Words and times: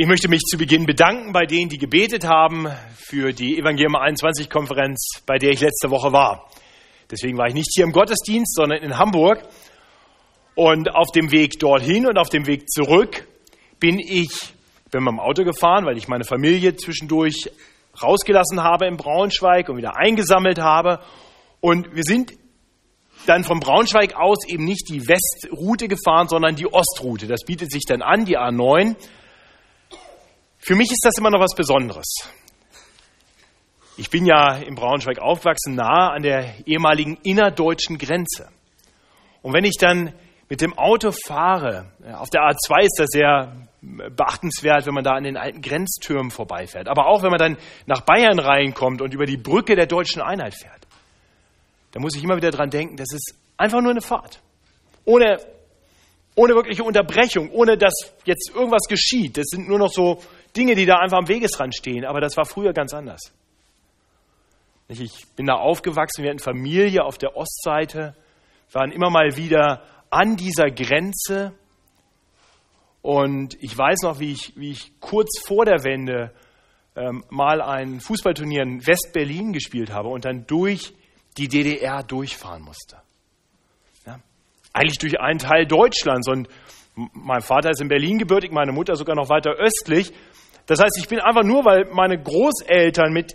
Ich 0.00 0.06
möchte 0.06 0.28
mich 0.28 0.42
zu 0.42 0.56
Beginn 0.56 0.86
bedanken 0.86 1.32
bei 1.32 1.44
denen, 1.44 1.70
die 1.70 1.76
gebetet 1.76 2.24
haben 2.24 2.68
für 2.94 3.32
die 3.32 3.58
Evangelium 3.58 3.96
21 3.96 4.48
Konferenz, 4.48 5.24
bei 5.26 5.38
der 5.38 5.50
ich 5.50 5.60
letzte 5.60 5.90
Woche 5.90 6.12
war. 6.12 6.48
Deswegen 7.10 7.36
war 7.36 7.48
ich 7.48 7.54
nicht 7.54 7.72
hier 7.74 7.82
im 7.82 7.90
Gottesdienst, 7.90 8.54
sondern 8.54 8.80
in 8.80 8.96
Hamburg. 8.96 9.42
Und 10.54 10.94
auf 10.94 11.08
dem 11.10 11.32
Weg 11.32 11.58
dorthin 11.58 12.06
und 12.06 12.16
auf 12.16 12.28
dem 12.28 12.46
Weg 12.46 12.70
zurück 12.70 13.26
bin 13.80 13.98
ich, 13.98 14.30
bin 14.92 15.02
mit 15.02 15.14
dem 15.14 15.18
Auto 15.18 15.42
gefahren, 15.42 15.84
weil 15.84 15.98
ich 15.98 16.06
meine 16.06 16.22
Familie 16.22 16.76
zwischendurch 16.76 17.50
rausgelassen 18.00 18.62
habe 18.62 18.86
in 18.86 18.98
Braunschweig 18.98 19.68
und 19.68 19.78
wieder 19.78 19.96
eingesammelt 19.96 20.60
habe. 20.60 21.00
Und 21.58 21.92
wir 21.96 22.04
sind 22.04 22.34
dann 23.26 23.42
von 23.42 23.58
Braunschweig 23.58 24.14
aus 24.14 24.46
eben 24.46 24.64
nicht 24.64 24.88
die 24.90 25.08
Westroute 25.08 25.88
gefahren, 25.88 26.28
sondern 26.28 26.54
die 26.54 26.72
Ostroute. 26.72 27.26
Das 27.26 27.40
bietet 27.44 27.72
sich 27.72 27.82
dann 27.84 28.00
an, 28.00 28.26
die 28.26 28.38
A9. 28.38 28.94
Für 30.68 30.76
mich 30.76 30.90
ist 30.90 31.02
das 31.02 31.14
immer 31.16 31.30
noch 31.30 31.40
was 31.40 31.54
Besonderes. 31.56 32.28
Ich 33.96 34.10
bin 34.10 34.26
ja 34.26 34.56
in 34.56 34.74
Braunschweig 34.74 35.18
aufgewachsen, 35.18 35.74
nahe 35.74 36.10
an 36.10 36.22
der 36.22 36.56
ehemaligen 36.66 37.16
innerdeutschen 37.22 37.96
Grenze. 37.96 38.50
Und 39.40 39.54
wenn 39.54 39.64
ich 39.64 39.78
dann 39.80 40.12
mit 40.50 40.60
dem 40.60 40.76
Auto 40.76 41.10
fahre, 41.10 41.90
auf 42.12 42.28
der 42.28 42.42
A2 42.42 42.82
ist 42.82 42.96
das 42.98 43.06
sehr 43.08 43.66
beachtenswert, 43.80 44.84
wenn 44.84 44.92
man 44.92 45.04
da 45.04 45.12
an 45.12 45.24
den 45.24 45.38
alten 45.38 45.62
Grenztürmen 45.62 46.30
vorbeifährt. 46.30 46.86
Aber 46.86 47.06
auch 47.06 47.22
wenn 47.22 47.30
man 47.30 47.38
dann 47.38 47.56
nach 47.86 48.02
Bayern 48.02 48.38
reinkommt 48.38 49.00
und 49.00 49.14
über 49.14 49.24
die 49.24 49.38
Brücke 49.38 49.74
der 49.74 49.86
deutschen 49.86 50.20
Einheit 50.20 50.54
fährt, 50.54 50.86
da 51.92 52.00
muss 52.00 52.14
ich 52.14 52.22
immer 52.22 52.36
wieder 52.36 52.50
dran 52.50 52.68
denken, 52.68 52.98
das 52.98 53.14
ist 53.14 53.34
einfach 53.56 53.80
nur 53.80 53.92
eine 53.92 54.02
Fahrt. 54.02 54.42
Ohne, 55.06 55.38
ohne 56.34 56.54
wirkliche 56.54 56.84
Unterbrechung, 56.84 57.52
ohne 57.52 57.78
dass 57.78 57.94
jetzt 58.26 58.52
irgendwas 58.54 58.82
geschieht. 58.86 59.38
Das 59.38 59.46
sind 59.46 59.66
nur 59.66 59.78
noch 59.78 59.90
so 59.90 60.20
Dinge, 60.56 60.74
die 60.74 60.86
da 60.86 60.98
einfach 60.98 61.18
am 61.18 61.28
Wegesrand 61.28 61.74
stehen, 61.74 62.04
aber 62.04 62.20
das 62.20 62.36
war 62.36 62.44
früher 62.44 62.72
ganz 62.72 62.94
anders. 62.94 63.32
Ich 64.88 65.26
bin 65.36 65.46
da 65.46 65.54
aufgewachsen, 65.54 66.22
wir 66.22 66.30
hatten 66.30 66.38
Familie 66.38 67.04
auf 67.04 67.18
der 67.18 67.36
Ostseite, 67.36 68.16
waren 68.72 68.90
immer 68.90 69.10
mal 69.10 69.36
wieder 69.36 69.82
an 70.10 70.36
dieser 70.36 70.70
Grenze. 70.70 71.52
Und 73.02 73.62
ich 73.62 73.76
weiß 73.76 74.00
noch, 74.02 74.18
wie 74.18 74.32
ich, 74.32 74.54
wie 74.56 74.70
ich 74.70 74.98
kurz 75.00 75.40
vor 75.46 75.66
der 75.66 75.84
Wende 75.84 76.32
ähm, 76.96 77.24
mal 77.28 77.60
ein 77.60 78.00
Fußballturnier 78.00 78.62
in 78.62 78.86
West-Berlin 78.86 79.52
gespielt 79.52 79.92
habe 79.92 80.08
und 80.08 80.24
dann 80.24 80.46
durch 80.46 80.94
die 81.36 81.48
DDR 81.48 82.02
durchfahren 82.02 82.62
musste. 82.62 82.96
Ja? 84.06 84.18
Eigentlich 84.72 84.98
durch 84.98 85.20
einen 85.20 85.38
Teil 85.38 85.66
Deutschlands. 85.66 86.28
Und 86.28 86.48
mein 87.12 87.42
Vater 87.42 87.70
ist 87.70 87.80
in 87.80 87.88
Berlin 87.88 88.18
gebürtig, 88.18 88.52
meine 88.52 88.72
Mutter 88.72 88.96
sogar 88.96 89.14
noch 89.14 89.28
weiter 89.28 89.52
östlich. 89.52 90.12
Das 90.68 90.80
heißt, 90.80 90.98
ich 90.98 91.08
bin 91.08 91.18
einfach 91.18 91.44
nur, 91.44 91.64
weil 91.64 91.86
meine 91.94 92.22
Großeltern 92.22 93.10
mit 93.10 93.34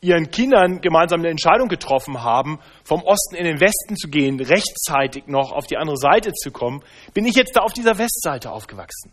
ihren 0.00 0.30
Kindern 0.30 0.80
gemeinsam 0.80 1.20
eine 1.20 1.28
Entscheidung 1.28 1.68
getroffen 1.68 2.22
haben, 2.22 2.58
vom 2.82 3.02
Osten 3.02 3.36
in 3.36 3.44
den 3.44 3.60
Westen 3.60 3.94
zu 3.94 4.08
gehen, 4.08 4.40
rechtzeitig 4.40 5.26
noch 5.26 5.52
auf 5.52 5.66
die 5.66 5.76
andere 5.76 5.98
Seite 5.98 6.32
zu 6.32 6.50
kommen, 6.50 6.82
bin 7.12 7.26
ich 7.26 7.36
jetzt 7.36 7.56
da 7.56 7.60
auf 7.60 7.74
dieser 7.74 7.98
Westseite 7.98 8.50
aufgewachsen. 8.50 9.12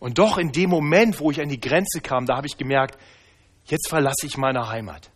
Und 0.00 0.18
doch 0.18 0.38
in 0.38 0.50
dem 0.50 0.70
Moment, 0.70 1.20
wo 1.20 1.30
ich 1.30 1.40
an 1.40 1.48
die 1.48 1.60
Grenze 1.60 2.00
kam, 2.00 2.26
da 2.26 2.36
habe 2.36 2.48
ich 2.48 2.56
gemerkt, 2.56 2.98
jetzt 3.66 3.88
verlasse 3.88 4.26
ich 4.26 4.36
meine 4.36 4.68
Heimat. 4.68 5.12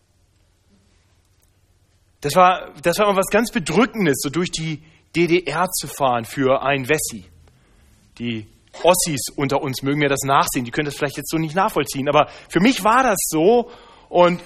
Das 2.20 2.37
war, 2.37 2.70
das 2.81 3.00
war 3.00 3.16
was 3.16 3.27
ganz 3.27 3.50
Bedrückendes, 3.50 4.19
so 4.22 4.31
durch 4.31 4.53
die 4.53 4.84
DDR 5.16 5.69
zu 5.69 5.89
fahren 5.89 6.25
für 6.25 6.62
ein 6.62 6.89
Wessi. 6.89 7.25
Die 8.19 8.47
Ossis 8.83 9.28
unter 9.37 9.62
uns 9.62 9.83
mögen 9.83 9.98
mir 9.98 10.09
das 10.09 10.23
nachsehen, 10.25 10.65
die 10.65 10.70
können 10.70 10.87
das 10.87 10.97
vielleicht 10.97 11.17
jetzt 11.17 11.31
so 11.31 11.39
nicht 11.39 11.55
nachvollziehen, 11.55 12.09
aber 12.09 12.28
für 12.48 12.61
mich 12.61 12.84
war 12.84 13.03
das 13.03 13.19
so 13.28 13.70
und, 14.09 14.42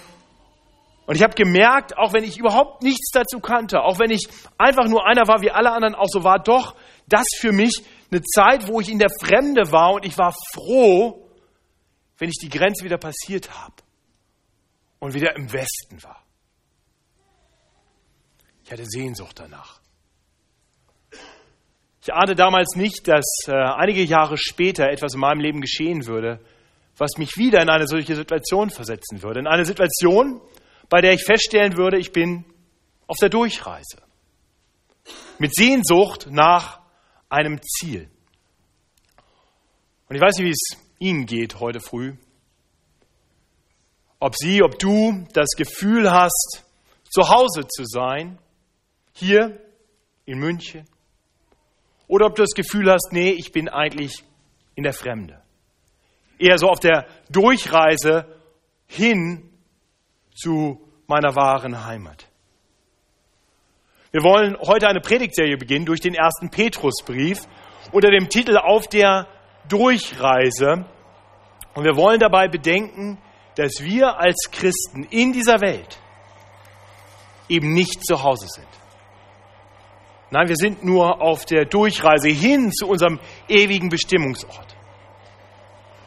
und 1.06 1.14
ich 1.14 1.22
habe 1.22 1.34
gemerkt, 1.34 1.96
auch 1.96 2.12
wenn 2.12 2.24
ich 2.24 2.38
überhaupt 2.38 2.82
nichts 2.82 3.10
dazu 3.12 3.40
kannte, 3.40 3.82
auch 3.82 3.98
wenn 3.98 4.10
ich 4.10 4.28
einfach 4.58 4.88
nur 4.88 5.06
einer 5.06 5.26
war, 5.28 5.42
wie 5.42 5.50
alle 5.50 5.70
anderen 5.72 5.94
auch 5.94 6.08
so 6.08 6.24
war, 6.24 6.38
doch 6.38 6.74
das 7.06 7.24
für 7.38 7.52
mich 7.52 7.82
eine 8.10 8.22
Zeit, 8.22 8.68
wo 8.68 8.80
ich 8.80 8.90
in 8.90 8.98
der 8.98 9.10
Fremde 9.22 9.70
war 9.72 9.92
und 9.94 10.04
ich 10.04 10.18
war 10.18 10.34
froh, 10.52 11.28
wenn 12.18 12.28
ich 12.28 12.38
die 12.40 12.48
Grenze 12.48 12.84
wieder 12.84 12.98
passiert 12.98 13.50
habe 13.52 13.74
und 14.98 15.14
wieder 15.14 15.36
im 15.36 15.52
Westen 15.52 16.02
war. 16.02 16.22
Ich 18.64 18.72
hatte 18.72 18.84
Sehnsucht 18.84 19.38
danach. 19.38 19.80
Ich 22.06 22.14
ahnte 22.14 22.36
damals 22.36 22.76
nicht, 22.76 23.08
dass 23.08 23.24
äh, 23.48 23.52
einige 23.52 24.04
Jahre 24.04 24.38
später 24.38 24.88
etwas 24.88 25.14
in 25.14 25.18
meinem 25.18 25.40
Leben 25.40 25.60
geschehen 25.60 26.06
würde, 26.06 26.38
was 26.96 27.18
mich 27.18 27.36
wieder 27.36 27.60
in 27.60 27.68
eine 27.68 27.88
solche 27.88 28.14
Situation 28.14 28.70
versetzen 28.70 29.24
würde. 29.24 29.40
In 29.40 29.48
eine 29.48 29.64
Situation, 29.64 30.40
bei 30.88 31.00
der 31.00 31.14
ich 31.14 31.24
feststellen 31.24 31.76
würde, 31.76 31.98
ich 31.98 32.12
bin 32.12 32.44
auf 33.08 33.16
der 33.16 33.28
Durchreise. 33.28 34.02
Mit 35.40 35.52
Sehnsucht 35.56 36.28
nach 36.30 36.78
einem 37.28 37.60
Ziel. 37.60 38.08
Und 40.08 40.14
ich 40.14 40.22
weiß 40.22 40.36
nicht, 40.36 40.46
wie 40.46 40.50
es 40.50 40.78
Ihnen 41.00 41.26
geht 41.26 41.58
heute 41.58 41.80
früh. 41.80 42.14
Ob 44.20 44.36
Sie, 44.36 44.62
ob 44.62 44.78
du 44.78 45.26
das 45.32 45.48
Gefühl 45.56 46.12
hast, 46.12 46.64
zu 47.10 47.28
Hause 47.28 47.66
zu 47.66 47.84
sein, 47.84 48.38
hier 49.12 49.60
in 50.24 50.38
München, 50.38 50.86
oder 52.08 52.26
ob 52.26 52.36
du 52.36 52.42
das 52.42 52.52
Gefühl 52.54 52.90
hast, 52.90 53.12
nee, 53.12 53.30
ich 53.30 53.52
bin 53.52 53.68
eigentlich 53.68 54.22
in 54.74 54.84
der 54.84 54.92
Fremde. 54.92 55.42
Eher 56.38 56.58
so 56.58 56.68
auf 56.68 56.80
der 56.80 57.06
Durchreise 57.30 58.26
hin 58.86 59.50
zu 60.34 60.80
meiner 61.06 61.34
wahren 61.34 61.84
Heimat. 61.84 62.28
Wir 64.12 64.22
wollen 64.22 64.56
heute 64.58 64.88
eine 64.88 65.00
Predigtserie 65.00 65.56
beginnen 65.56 65.86
durch 65.86 66.00
den 66.00 66.14
ersten 66.14 66.50
Petrusbrief 66.50 67.40
unter 67.92 68.10
dem 68.10 68.28
Titel 68.28 68.56
Auf 68.56 68.86
der 68.88 69.26
Durchreise. 69.68 70.86
Und 71.74 71.84
wir 71.84 71.96
wollen 71.96 72.20
dabei 72.20 72.48
bedenken, 72.48 73.18
dass 73.56 73.82
wir 73.82 74.18
als 74.18 74.50
Christen 74.50 75.04
in 75.04 75.32
dieser 75.32 75.60
Welt 75.60 75.98
eben 77.48 77.72
nicht 77.72 78.04
zu 78.06 78.22
Hause 78.22 78.46
sind. 78.48 78.75
Nein, 80.30 80.48
wir 80.48 80.56
sind 80.56 80.84
nur 80.84 81.20
auf 81.22 81.44
der 81.44 81.66
Durchreise 81.66 82.28
hin 82.28 82.72
zu 82.72 82.88
unserem 82.88 83.20
ewigen 83.48 83.88
Bestimmungsort. 83.88 84.76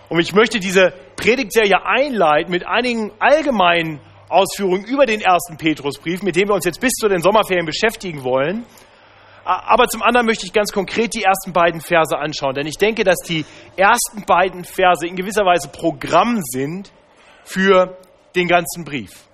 Und 0.09 0.19
ich 0.19 0.33
möchte 0.33 0.59
diese 0.59 0.93
Predigtserie 1.15 1.85
einleiten 1.85 2.51
mit 2.51 2.65
einigen 2.67 3.11
allgemeinen 3.19 4.01
Ausführungen 4.27 4.83
über 4.85 5.05
den 5.05 5.21
ersten 5.21 5.57
Petrusbrief, 5.57 6.21
mit 6.21 6.35
dem 6.35 6.49
wir 6.49 6.55
uns 6.55 6.65
jetzt 6.65 6.81
bis 6.81 6.91
zu 6.93 7.07
den 7.07 7.21
Sommerferien 7.21 7.65
beschäftigen 7.65 8.23
wollen. 8.23 8.65
Aber 9.45 9.87
zum 9.87 10.03
anderen 10.03 10.27
möchte 10.27 10.45
ich 10.45 10.53
ganz 10.53 10.71
konkret 10.71 11.13
die 11.13 11.23
ersten 11.23 11.53
beiden 11.53 11.81
Verse 11.81 12.15
anschauen, 12.15 12.53
denn 12.53 12.67
ich 12.67 12.77
denke, 12.77 13.03
dass 13.03 13.17
die 13.25 13.45
ersten 13.77 14.23
beiden 14.25 14.63
Verse 14.63 15.07
in 15.07 15.15
gewisser 15.15 15.45
Weise 15.45 15.69
Programm 15.69 16.39
sind 16.43 16.91
für 17.43 17.97
den 18.35 18.47
ganzen 18.47 18.83
Brief. 18.83 19.27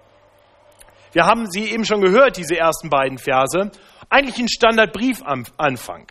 Wir 1.11 1.25
haben 1.25 1.49
sie 1.49 1.71
eben 1.71 1.85
schon 1.85 2.01
gehört, 2.01 2.37
diese 2.37 2.55
ersten 2.55 2.89
beiden 2.89 3.17
Verse 3.17 3.71
eigentlich 4.15 4.39
ein 4.39 4.47
Standardbriefanfang. 4.47 6.07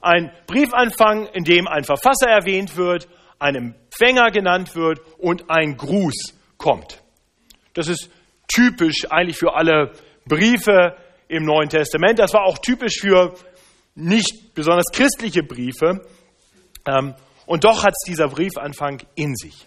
Ein 0.00 0.32
Briefanfang, 0.46 1.26
in 1.34 1.44
dem 1.44 1.68
ein 1.68 1.84
Verfasser 1.84 2.28
erwähnt 2.28 2.76
wird, 2.76 3.08
ein 3.38 3.54
Empfänger 3.54 4.30
genannt 4.30 4.74
wird 4.74 5.00
und 5.18 5.50
ein 5.50 5.76
Gruß 5.76 6.34
kommt. 6.56 7.02
Das 7.74 7.88
ist 7.88 8.10
typisch 8.48 9.10
eigentlich 9.10 9.36
für 9.36 9.54
alle 9.54 9.92
Briefe 10.26 10.96
im 11.28 11.44
Neuen 11.44 11.68
Testament. 11.68 12.18
Das 12.18 12.32
war 12.32 12.44
auch 12.44 12.58
typisch 12.58 13.00
für 13.00 13.34
nicht 13.94 14.54
besonders 14.54 14.86
christliche 14.92 15.42
Briefe. 15.42 16.06
Ähm, 16.86 17.14
und 17.46 17.64
doch 17.64 17.84
hat 17.84 17.92
es 17.92 18.08
dieser 18.08 18.28
Briefanfang 18.28 19.02
in 19.14 19.34
sich. 19.36 19.66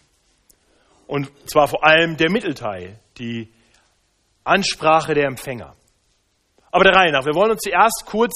Und 1.07 1.31
zwar 1.47 1.67
vor 1.67 1.85
allem 1.85 2.17
der 2.17 2.31
Mittelteil, 2.31 2.99
die 3.19 3.51
Ansprache 4.43 5.13
der 5.13 5.27
Empfänger. 5.27 5.75
Aber 6.75 6.83
der 6.83 6.93
Reihe 6.93 7.11
nach. 7.13 7.25
Wir 7.25 7.35
wollen 7.35 7.51
uns 7.51 7.61
zuerst 7.61 8.03
kurz 8.05 8.33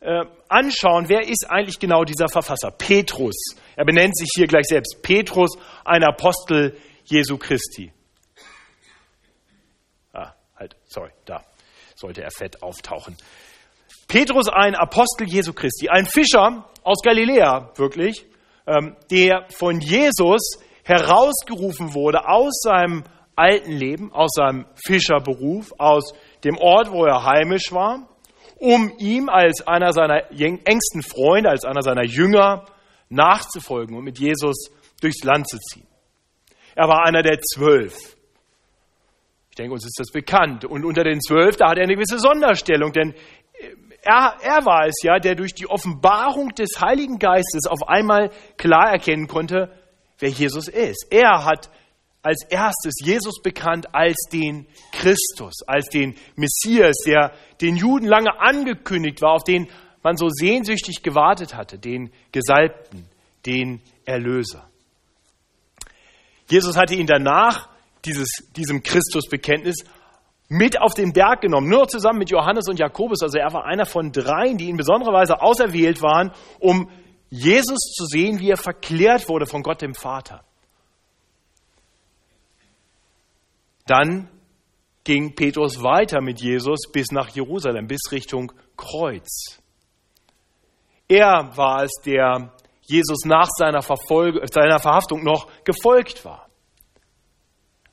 äh, 0.00 0.24
anschauen, 0.48 1.08
wer 1.08 1.20
ist 1.28 1.46
eigentlich 1.48 1.78
genau 1.78 2.02
dieser 2.02 2.26
Verfasser? 2.26 2.72
Petrus. 2.72 3.36
Er 3.76 3.84
benennt 3.84 4.18
sich 4.18 4.28
hier 4.34 4.48
gleich 4.48 4.64
selbst. 4.64 5.00
Petrus, 5.00 5.52
ein 5.84 6.02
Apostel 6.02 6.76
Jesu 7.04 7.38
Christi. 7.38 7.92
Ah, 10.12 10.32
halt, 10.56 10.74
sorry, 10.86 11.12
da 11.24 11.44
sollte 11.94 12.20
er 12.24 12.32
fett 12.32 12.64
auftauchen. 12.64 13.16
Petrus, 14.08 14.48
ein 14.48 14.74
Apostel 14.74 15.28
Jesu 15.28 15.52
Christi, 15.52 15.88
ein 15.88 16.06
Fischer 16.06 16.68
aus 16.82 17.00
Galiläa, 17.04 17.70
wirklich, 17.76 18.26
ähm, 18.66 18.96
der 19.12 19.46
von 19.50 19.80
Jesus 19.80 20.58
herausgerufen 20.82 21.94
wurde 21.94 22.26
aus 22.26 22.58
seinem 22.60 23.04
alten 23.36 23.70
Leben, 23.70 24.12
aus 24.12 24.30
seinem 24.34 24.66
Fischerberuf, 24.84 25.72
aus 25.78 26.12
dem 26.44 26.56
Ort, 26.56 26.90
wo 26.90 27.04
er 27.04 27.24
heimisch 27.24 27.72
war, 27.72 28.08
um 28.56 28.92
ihm 28.98 29.28
als 29.28 29.66
einer 29.66 29.92
seiner 29.92 30.30
engsten 30.30 31.02
Freunde, 31.02 31.50
als 31.50 31.64
einer 31.64 31.82
seiner 31.82 32.04
Jünger 32.04 32.66
nachzufolgen 33.08 33.96
und 33.96 34.04
mit 34.04 34.18
Jesus 34.18 34.70
durchs 35.00 35.24
Land 35.24 35.48
zu 35.48 35.58
ziehen. 35.58 35.86
Er 36.74 36.88
war 36.88 37.04
einer 37.06 37.22
der 37.22 37.40
zwölf. 37.40 38.16
Ich 39.50 39.56
denke, 39.56 39.72
uns 39.72 39.84
ist 39.84 39.98
das 39.98 40.12
bekannt. 40.12 40.64
Und 40.64 40.84
unter 40.84 41.02
den 41.02 41.20
zwölf, 41.20 41.56
da 41.56 41.70
hat 41.70 41.78
er 41.78 41.84
eine 41.84 41.94
gewisse 41.94 42.18
Sonderstellung, 42.18 42.92
denn 42.92 43.14
er, 44.02 44.36
er 44.42 44.64
war 44.64 44.86
es 44.86 45.02
ja, 45.02 45.18
der 45.18 45.34
durch 45.34 45.54
die 45.54 45.68
Offenbarung 45.68 46.50
des 46.50 46.80
Heiligen 46.80 47.18
Geistes 47.18 47.66
auf 47.68 47.88
einmal 47.88 48.30
klar 48.56 48.90
erkennen 48.92 49.26
konnte, 49.26 49.72
wer 50.18 50.28
Jesus 50.28 50.68
ist. 50.68 51.08
Er 51.10 51.44
hat 51.44 51.70
als 52.28 52.44
erstes 52.50 52.94
Jesus 53.02 53.40
bekannt 53.42 53.94
als 53.94 54.16
den 54.30 54.66
Christus, 54.92 55.62
als 55.66 55.88
den 55.88 56.14
Messias, 56.36 56.94
der 57.06 57.32
den 57.62 57.74
Juden 57.74 58.06
lange 58.06 58.38
angekündigt 58.38 59.22
war, 59.22 59.32
auf 59.32 59.44
den 59.44 59.68
man 60.02 60.18
so 60.18 60.28
sehnsüchtig 60.28 61.02
gewartet 61.02 61.54
hatte, 61.54 61.78
den 61.78 62.12
Gesalbten, 62.30 63.06
den 63.46 63.80
Erlöser. 64.04 64.68
Jesus 66.50 66.76
hatte 66.76 66.94
ihn 66.94 67.06
danach, 67.06 67.70
dieses, 68.04 68.28
diesem 68.54 68.82
Christusbekenntnis, 68.82 69.84
mit 70.50 70.78
auf 70.80 70.92
den 70.92 71.14
Berg 71.14 71.40
genommen, 71.40 71.68
nur 71.68 71.88
zusammen 71.88 72.18
mit 72.18 72.30
Johannes 72.30 72.68
und 72.68 72.78
Jakobus. 72.78 73.22
Also 73.22 73.38
er 73.38 73.54
war 73.54 73.64
einer 73.64 73.86
von 73.86 74.12
dreien, 74.12 74.58
die 74.58 74.68
in 74.68 74.76
besonderer 74.76 75.14
Weise 75.14 75.40
auserwählt 75.40 76.02
waren, 76.02 76.32
um 76.58 76.90
Jesus 77.30 77.78
zu 77.96 78.04
sehen, 78.04 78.38
wie 78.38 78.50
er 78.50 78.58
verklärt 78.58 79.30
wurde 79.30 79.46
von 79.46 79.62
Gott 79.62 79.80
dem 79.80 79.94
Vater. 79.94 80.44
Dann 83.88 84.28
ging 85.02 85.34
Petrus 85.34 85.82
weiter 85.82 86.20
mit 86.20 86.40
Jesus 86.40 86.80
bis 86.92 87.10
nach 87.10 87.30
Jerusalem, 87.30 87.86
bis 87.86 88.12
Richtung 88.12 88.52
Kreuz. 88.76 89.58
Er 91.08 91.56
war 91.56 91.84
es, 91.84 91.92
der 92.04 92.52
Jesus 92.82 93.24
nach 93.24 93.48
seiner, 93.56 93.80
Verfolge, 93.80 94.46
seiner 94.52 94.78
Verhaftung 94.78 95.24
noch 95.24 95.48
gefolgt 95.64 96.24
war. 96.26 96.48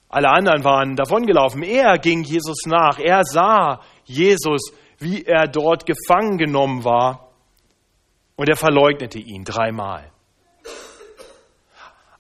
Alle 0.10 0.30
anderen 0.30 0.64
waren 0.64 0.96
davongelaufen. 0.96 1.64
Er 1.64 1.98
ging 1.98 2.24
Jesus 2.24 2.66
nach. 2.66 3.00
Er 3.00 3.24
sah 3.24 3.82
Jesus, 4.04 4.72
wie 5.00 5.24
er 5.24 5.48
dort 5.48 5.86
gefangen 5.86 6.38
genommen 6.38 6.84
war. 6.84 7.32
Und 8.36 8.50
er 8.50 8.58
verleugnete 8.58 9.20
ihn 9.20 9.46
dreimal. 9.46 10.12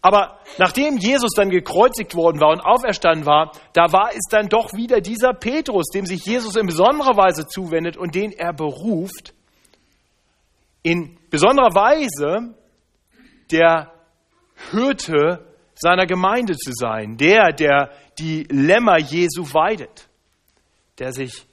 Aber 0.05 0.37
nachdem 0.59 0.97
Jesus 0.97 1.31
dann 1.35 1.49
gekreuzigt 1.49 2.13
worden 2.13 2.39
war 2.39 2.51
und 2.51 2.61
auferstanden 2.61 3.25
war, 3.25 3.53
da 3.73 3.91
war 3.91 4.11
es 4.11 4.21
dann 4.29 4.49
doch 4.49 4.71
wieder 4.73 5.01
dieser 5.01 5.33
Petrus, 5.33 5.87
dem 5.87 6.05
sich 6.05 6.23
Jesus 6.23 6.55
in 6.55 6.67
besonderer 6.67 7.17
Weise 7.17 7.47
zuwendet 7.47 7.97
und 7.97 8.13
den 8.13 8.31
er 8.31 8.53
beruft, 8.53 9.33
in 10.83 11.17
besonderer 11.31 11.73
Weise 11.73 12.53
der 13.49 13.93
Hirte 14.69 15.43
seiner 15.73 16.05
Gemeinde 16.05 16.55
zu 16.55 16.71
sein, 16.71 17.17
der, 17.17 17.51
der 17.51 17.89
die 18.19 18.43
Lämmer 18.51 18.99
Jesu 18.99 19.55
weidet, 19.55 20.07
der 20.99 21.13
sich 21.13 21.47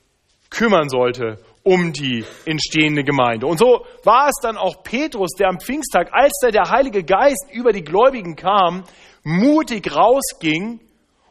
kümmern 0.50 0.90
sollte 0.90 1.38
um 1.64 1.92
die 1.92 2.24
entstehende 2.44 3.04
Gemeinde. 3.04 3.46
Und 3.46 3.58
so 3.58 3.86
war 4.04 4.28
es 4.28 4.34
dann 4.42 4.56
auch 4.56 4.82
Petrus, 4.82 5.30
der 5.38 5.48
am 5.48 5.60
Pfingsttag, 5.60 6.12
als 6.12 6.32
da 6.42 6.50
der 6.50 6.70
Heilige 6.70 7.04
Geist 7.04 7.46
über 7.52 7.72
die 7.72 7.84
Gläubigen 7.84 8.36
kam, 8.36 8.84
mutig 9.22 9.94
rausging 9.94 10.80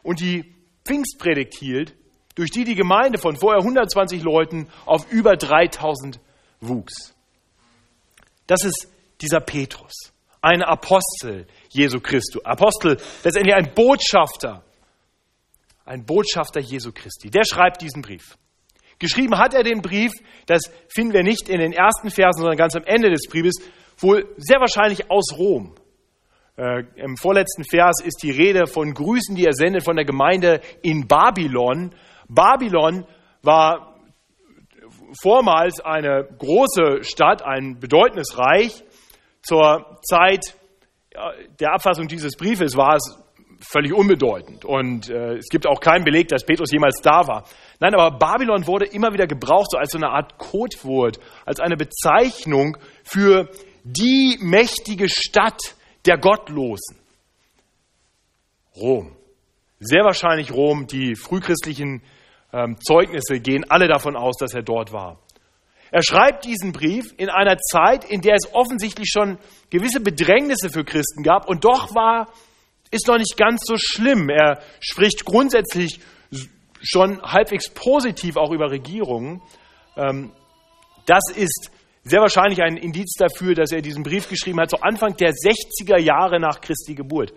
und 0.02 0.20
die 0.20 0.54
Pfingstpredigt 0.84 1.54
hielt, 1.58 1.94
durch 2.34 2.50
die 2.50 2.64
die 2.64 2.74
Gemeinde 2.74 3.18
von 3.18 3.36
vorher 3.36 3.60
120 3.60 4.22
Leuten 4.22 4.68
auf 4.86 5.10
über 5.12 5.36
3000 5.36 6.18
wuchs. 6.60 7.14
Das 8.46 8.64
ist 8.64 8.88
dieser 9.20 9.40
Petrus, 9.40 9.92
ein 10.40 10.62
Apostel 10.62 11.46
Jesu 11.68 12.00
Christi. 12.00 12.40
Apostel, 12.42 12.98
letztendlich 13.22 13.54
ein 13.54 13.74
Botschafter, 13.74 14.64
ein 15.84 16.04
Botschafter 16.04 16.60
Jesu 16.60 16.90
Christi. 16.92 17.30
Der 17.30 17.44
schreibt 17.44 17.82
diesen 17.82 18.02
Brief. 18.02 18.36
Geschrieben 19.02 19.36
hat 19.36 19.52
er 19.52 19.64
den 19.64 19.82
Brief, 19.82 20.12
das 20.46 20.62
finden 20.88 21.12
wir 21.12 21.24
nicht 21.24 21.48
in 21.48 21.58
den 21.58 21.72
ersten 21.72 22.08
Versen, 22.08 22.42
sondern 22.42 22.56
ganz 22.56 22.76
am 22.76 22.84
Ende 22.84 23.10
des 23.10 23.26
Briefes, 23.28 23.56
wohl 23.98 24.32
sehr 24.36 24.60
wahrscheinlich 24.60 25.10
aus 25.10 25.36
Rom. 25.36 25.74
Äh, 26.56 26.84
Im 26.94 27.16
vorletzten 27.16 27.64
Vers 27.64 27.96
ist 28.04 28.22
die 28.22 28.30
Rede 28.30 28.68
von 28.68 28.94
Grüßen, 28.94 29.34
die 29.34 29.44
er 29.44 29.54
sendet 29.54 29.82
von 29.82 29.96
der 29.96 30.04
Gemeinde 30.04 30.60
in 30.82 31.08
Babylon. 31.08 31.92
Babylon 32.28 33.04
war 33.42 33.96
vormals 35.20 35.80
eine 35.80 36.24
große 36.38 37.02
Stadt, 37.02 37.42
ein 37.42 37.80
bedeutendes 37.80 38.38
Reich. 38.38 38.84
Zur 39.42 39.98
Zeit 40.08 40.56
der 41.58 41.72
Abfassung 41.72 42.06
dieses 42.06 42.36
Briefes 42.36 42.76
war 42.76 42.94
es 42.94 43.18
völlig 43.62 43.92
unbedeutend. 43.92 44.64
Und 44.64 45.08
äh, 45.08 45.36
es 45.36 45.48
gibt 45.48 45.66
auch 45.66 45.80
keinen 45.80 46.04
Beleg, 46.04 46.28
dass 46.28 46.44
Petrus 46.44 46.72
jemals 46.72 47.00
da 47.02 47.26
war. 47.26 47.44
Nein, 47.80 47.94
aber 47.94 48.18
Babylon 48.18 48.66
wurde 48.66 48.86
immer 48.86 49.12
wieder 49.12 49.26
gebraucht, 49.26 49.70
so 49.70 49.78
als 49.78 49.92
so 49.92 49.98
eine 49.98 50.10
Art 50.10 50.38
Codewort, 50.38 51.18
als 51.44 51.60
eine 51.60 51.76
Bezeichnung 51.76 52.76
für 53.02 53.48
die 53.84 54.38
mächtige 54.40 55.08
Stadt 55.08 55.60
der 56.06 56.18
Gottlosen. 56.18 56.98
Rom. 58.76 59.16
Sehr 59.80 60.04
wahrscheinlich 60.04 60.52
Rom. 60.52 60.86
Die 60.86 61.14
frühchristlichen 61.14 62.02
ähm, 62.52 62.76
Zeugnisse 62.80 63.40
gehen 63.40 63.64
alle 63.68 63.88
davon 63.88 64.16
aus, 64.16 64.36
dass 64.38 64.54
er 64.54 64.62
dort 64.62 64.92
war. 64.92 65.18
Er 65.90 66.02
schreibt 66.02 66.46
diesen 66.46 66.72
Brief 66.72 67.12
in 67.18 67.28
einer 67.28 67.58
Zeit, 67.58 68.04
in 68.04 68.22
der 68.22 68.34
es 68.34 68.54
offensichtlich 68.54 69.10
schon 69.10 69.38
gewisse 69.68 70.00
Bedrängnisse 70.00 70.70
für 70.70 70.84
Christen 70.84 71.22
gab 71.22 71.48
und 71.48 71.64
doch 71.64 71.94
war 71.94 72.28
ist 72.90 73.08
noch 73.08 73.18
nicht 73.18 73.36
ganz 73.36 73.62
so 73.64 73.76
schlimm. 73.76 74.28
Er 74.28 74.60
spricht 74.80 75.24
grundsätzlich 75.24 76.00
schon 76.82 77.22
halbwegs 77.22 77.70
positiv 77.70 78.36
auch 78.36 78.50
über 78.50 78.70
Regierungen. 78.70 79.40
Ähm, 79.96 80.32
das 81.06 81.22
ist 81.34 81.70
sehr 82.04 82.20
wahrscheinlich 82.20 82.62
ein 82.62 82.76
Indiz 82.76 83.14
dafür, 83.14 83.54
dass 83.54 83.72
er 83.72 83.80
diesen 83.80 84.02
Brief 84.02 84.28
geschrieben 84.28 84.60
hat, 84.60 84.70
so 84.70 84.78
Anfang 84.78 85.16
der 85.16 85.32
60er 85.32 85.98
Jahre 85.98 86.40
nach 86.40 86.60
Christi 86.60 86.94
Geburt. 86.94 87.32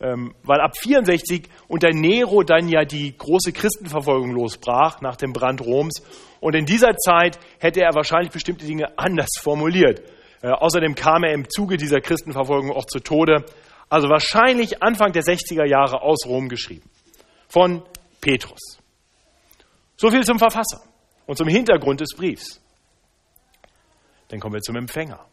Ähm, 0.00 0.34
weil 0.42 0.60
ab 0.60 0.76
64 0.76 1.48
unter 1.68 1.90
Nero 1.90 2.42
dann 2.42 2.68
ja 2.68 2.84
die 2.84 3.16
große 3.16 3.52
Christenverfolgung 3.52 4.32
losbrach 4.32 5.00
nach 5.00 5.16
dem 5.16 5.32
Brand 5.32 5.60
Roms. 5.60 6.02
Und 6.40 6.54
in 6.54 6.66
dieser 6.66 6.96
Zeit 6.96 7.38
hätte 7.58 7.82
er 7.82 7.94
wahrscheinlich 7.94 8.32
bestimmte 8.32 8.66
Dinge 8.66 8.98
anders 8.98 9.30
formuliert. 9.40 10.02
Äh, 10.42 10.48
außerdem 10.48 10.94
kam 10.94 11.22
er 11.24 11.32
im 11.32 11.48
Zuge 11.48 11.76
dieser 11.76 12.00
Christenverfolgung 12.00 12.72
auch 12.72 12.86
zu 12.86 12.98
Tode 12.98 13.44
also 13.92 14.08
wahrscheinlich 14.08 14.82
Anfang 14.82 15.12
der 15.12 15.22
60er 15.22 15.66
Jahre 15.66 16.00
aus 16.00 16.24
Rom 16.26 16.48
geschrieben, 16.48 16.88
von 17.46 17.82
Petrus. 18.22 18.78
So 19.96 20.10
viel 20.10 20.24
zum 20.24 20.38
Verfasser 20.38 20.82
und 21.26 21.36
zum 21.36 21.48
Hintergrund 21.48 22.00
des 22.00 22.14
Briefs. 22.16 22.60
Dann 24.28 24.40
kommen 24.40 24.54
wir 24.54 24.62
zum 24.62 24.76
Empfänger. 24.76 25.24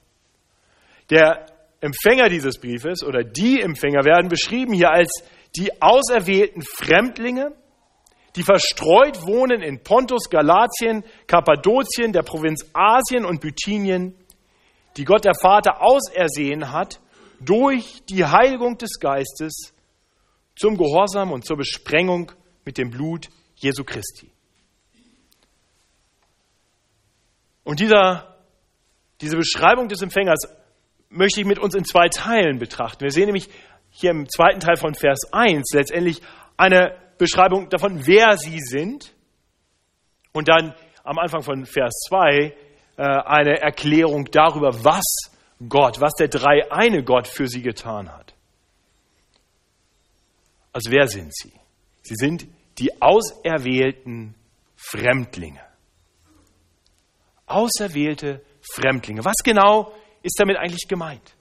Der 1.10 1.46
Empfänger 1.82 2.30
dieses 2.30 2.60
Briefes 2.60 3.04
oder 3.04 3.24
die 3.24 3.62
Empfänger 3.62 4.04
werden 4.04 4.30
beschrieben 4.30 4.74
hier 4.74 4.92
als 4.92 5.24
die 5.56 5.82
auserwählten 5.82 6.62
Fremdlinge, 6.62 7.54
die 8.36 8.44
verstreut 8.44 9.26
wohnen 9.26 9.62
in 9.62 9.82
Pontus, 9.82 10.30
Galatien, 10.30 11.04
Kappadokien, 11.26 12.14
der 12.14 12.24
Provinz 12.24 12.70
Asien 12.74 13.26
und 13.26 13.42
Bithynien, 13.42 14.14
die 14.98 15.06
Gott 15.06 15.26
der 15.26 15.34
Vater 15.34 15.82
ausersehen 15.82 16.72
hat, 16.72 17.00
durch 17.40 18.04
die 18.10 18.26
Heiligung 18.26 18.78
des 18.78 19.00
Geistes 19.00 19.74
zum 20.56 20.78
Gehorsam 20.78 21.32
und 21.32 21.46
zur 21.46 21.58
Besprengung 21.58 22.32
mit 22.66 22.78
dem 22.78 22.92
Blut 22.92 23.30
Jesu 23.56 23.84
Christi. 23.84 24.30
Und 27.70 27.80
dieser, 27.80 28.36
diese 29.22 29.38
Beschreibung 29.38 29.90
des 29.90 30.02
Empfängers 30.02 30.40
möchte 31.10 31.40
ich 31.40 31.46
mit 31.46 31.60
uns 31.60 31.76
in 31.76 31.86
zwei 31.86 32.10
Teilen 32.10 32.58
betrachten. 32.58 33.04
Wir 33.04 33.12
sehen 33.12 33.26
nämlich 33.26 33.48
hier 33.92 34.10
im 34.10 34.28
zweiten 34.28 34.60
Teil 34.60 34.76
von 34.76 34.96
Vers 34.96 35.32
1 35.32 35.70
letztendlich 35.76 36.20
eine 36.58 36.98
Beschreibung 37.20 37.70
davon, 37.70 38.08
wer 38.08 38.38
sie 38.38 38.60
sind. 38.60 39.14
Und 40.32 40.48
dann 40.48 40.74
am 41.04 41.20
Anfang 41.20 41.44
von 41.44 41.68
Vers 41.68 41.94
2 42.10 42.56
äh, 42.98 43.04
eine 43.04 43.62
Erklärung 43.62 44.26
darüber, 44.32 44.84
was 44.84 45.06
Gott, 45.70 46.02
was 46.02 46.14
der 46.14 46.30
dreieine 46.30 47.04
Gott 47.04 47.28
für 47.28 47.46
sie 47.46 47.62
getan 47.62 48.12
hat. 48.12 48.34
Also 50.74 50.90
wer 50.90 51.06
sind 51.06 51.36
sie? 51.36 51.54
Sie 52.02 52.16
sind 52.16 52.48
die 52.80 53.00
auserwählten 53.00 54.34
Fremdlinge. 54.76 55.69
Auserwählte 57.50 58.42
Fremdlinge. 58.62 59.26
Was 59.26 59.38
genau 59.44 59.92
ist 60.24 60.40
damit 60.40 60.58
eigentlich 60.58 60.88
gemeint? 60.88 61.36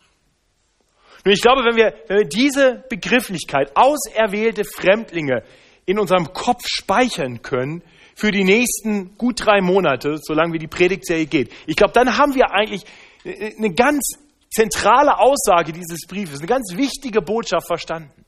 Nun, 1.24 1.34
ich 1.34 1.42
glaube, 1.42 1.62
wenn 1.64 1.76
wir, 1.76 1.94
wenn 2.06 2.18
wir 2.18 2.28
diese 2.28 2.84
Begrifflichkeit, 2.88 3.76
auserwählte 3.76 4.64
Fremdlinge, 4.64 5.42
in 5.84 5.98
unserem 5.98 6.32
Kopf 6.34 6.64
speichern 6.66 7.40
können, 7.40 7.82
für 8.14 8.30
die 8.30 8.44
nächsten 8.44 9.16
gut 9.16 9.46
drei 9.46 9.60
Monate, 9.60 10.18
solange 10.20 10.52
wie 10.52 10.58
die 10.58 10.66
Predigtserie 10.66 11.26
geht. 11.26 11.52
Ich 11.66 11.76
glaube, 11.76 11.92
dann 11.92 12.18
haben 12.18 12.34
wir 12.34 12.50
eigentlich 12.50 12.84
eine 13.24 13.72
ganz 13.72 14.18
zentrale 14.50 15.18
Aussage 15.18 15.72
dieses 15.72 16.06
Briefes, 16.06 16.40
eine 16.40 16.48
ganz 16.48 16.76
wichtige 16.76 17.22
Botschaft 17.22 17.66
verstanden. 17.66 18.24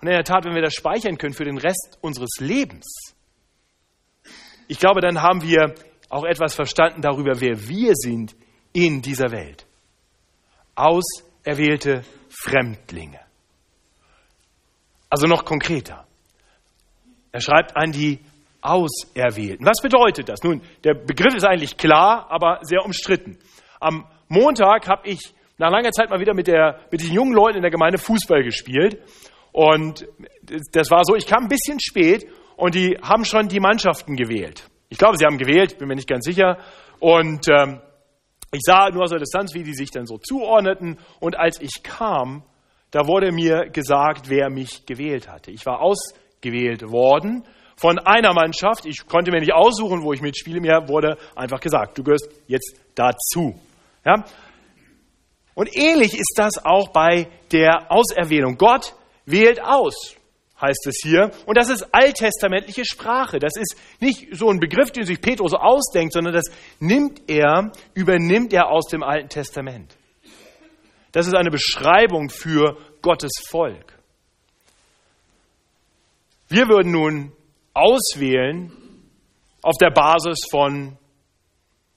Und 0.00 0.08
in 0.08 0.14
der 0.14 0.24
Tat, 0.24 0.44
wenn 0.44 0.54
wir 0.54 0.62
das 0.62 0.74
speichern 0.74 1.18
können 1.18 1.34
für 1.34 1.44
den 1.44 1.58
Rest 1.58 1.98
unseres 2.00 2.38
Lebens, 2.38 2.86
ich 4.68 4.78
glaube, 4.78 5.00
dann 5.00 5.22
haben 5.22 5.42
wir 5.42 5.74
auch 6.08 6.24
etwas 6.24 6.54
verstanden 6.54 7.02
darüber, 7.02 7.40
wer 7.40 7.68
wir 7.68 7.92
sind 7.94 8.34
in 8.72 9.02
dieser 9.02 9.30
Welt. 9.30 9.66
Auserwählte 10.74 12.02
Fremdlinge. 12.28 13.20
Also 15.10 15.26
noch 15.26 15.44
konkreter. 15.44 16.06
Er 17.32 17.40
schreibt 17.40 17.76
an 17.76 17.92
die 17.92 18.20
Auserwählten. 18.60 19.64
Was 19.64 19.80
bedeutet 19.82 20.28
das? 20.28 20.42
Nun, 20.42 20.62
der 20.84 20.94
Begriff 20.94 21.34
ist 21.34 21.44
eigentlich 21.44 21.76
klar, 21.76 22.26
aber 22.30 22.58
sehr 22.62 22.84
umstritten. 22.84 23.38
Am 23.80 24.06
Montag 24.28 24.88
habe 24.88 25.08
ich 25.08 25.34
nach 25.56 25.70
langer 25.70 25.90
Zeit 25.92 26.10
mal 26.10 26.20
wieder 26.20 26.34
mit, 26.34 26.46
der, 26.46 26.80
mit 26.90 27.00
den 27.00 27.12
jungen 27.12 27.32
Leuten 27.32 27.56
in 27.56 27.62
der 27.62 27.70
Gemeinde 27.70 27.98
Fußball 27.98 28.42
gespielt. 28.42 28.98
Und 29.52 30.06
das 30.72 30.90
war 30.90 31.02
so, 31.04 31.16
ich 31.16 31.26
kam 31.26 31.44
ein 31.44 31.48
bisschen 31.48 31.78
spät 31.80 32.26
und 32.56 32.74
die 32.74 32.96
haben 33.02 33.24
schon 33.24 33.48
die 33.48 33.60
Mannschaften 33.60 34.16
gewählt. 34.16 34.68
Ich 34.88 34.98
glaube, 34.98 35.16
sie 35.18 35.24
haben 35.24 35.38
gewählt, 35.38 35.78
bin 35.78 35.88
mir 35.88 35.96
nicht 35.96 36.08
ganz 36.08 36.24
sicher. 36.24 36.58
Und 36.98 37.48
ähm, 37.48 37.80
ich 38.50 38.60
sah 38.62 38.90
nur 38.90 39.04
aus 39.04 39.10
der 39.10 39.18
Distanz, 39.18 39.54
wie 39.54 39.62
die 39.62 39.74
sich 39.74 39.90
dann 39.90 40.06
so 40.06 40.18
zuordneten. 40.18 40.98
Und 41.20 41.36
als 41.36 41.60
ich 41.60 41.82
kam, 41.82 42.42
da 42.90 43.06
wurde 43.06 43.30
mir 43.32 43.68
gesagt, 43.68 44.30
wer 44.30 44.48
mich 44.48 44.86
gewählt 44.86 45.28
hatte. 45.28 45.50
Ich 45.50 45.66
war 45.66 45.80
ausgewählt 45.80 46.90
worden 46.90 47.44
von 47.76 47.98
einer 47.98 48.32
Mannschaft. 48.32 48.86
Ich 48.86 49.06
konnte 49.06 49.30
mir 49.30 49.40
nicht 49.40 49.52
aussuchen, 49.52 50.02
wo 50.02 50.12
ich 50.12 50.22
mitspiele. 50.22 50.60
Mir 50.60 50.88
wurde 50.88 51.18
einfach 51.36 51.60
gesagt, 51.60 51.98
du 51.98 52.02
gehörst 52.02 52.28
jetzt 52.46 52.80
dazu. 52.94 53.60
Ja? 54.06 54.24
Und 55.54 55.76
ähnlich 55.76 56.14
ist 56.14 56.34
das 56.36 56.64
auch 56.64 56.88
bei 56.88 57.28
der 57.52 57.92
Auserwählung. 57.92 58.56
Gott 58.56 58.94
wählt 59.26 59.62
aus, 59.62 60.16
heißt 60.60 60.86
es 60.86 61.00
hier. 61.02 61.30
Und 61.46 61.56
das 61.56 61.68
ist 61.68 61.94
alttestamentliche 61.94 62.84
Sprache. 62.84 63.38
Das 63.38 63.52
ist 63.56 63.76
nicht 64.00 64.36
so 64.36 64.50
ein 64.50 64.60
Begriff, 64.60 64.90
den 64.90 65.04
sich 65.04 65.20
Petrus 65.20 65.54
ausdenkt, 65.54 66.12
sondern 66.12 66.34
das 66.34 66.44
nimmt 66.80 67.22
er, 67.28 67.72
übernimmt 67.94 68.52
er 68.52 68.68
aus 68.68 68.86
dem 68.86 69.02
Alten 69.02 69.28
Testament. 69.28 69.96
Das 71.12 71.26
ist 71.26 71.34
eine 71.34 71.50
Beschreibung 71.50 72.28
für 72.28 72.76
Gottes 73.02 73.32
Volk. 73.48 73.98
Wir 76.48 76.68
würden 76.68 76.92
nun 76.92 77.32
auswählen 77.74 78.72
auf 79.62 79.76
der 79.78 79.90
Basis 79.90 80.38
von 80.50 80.96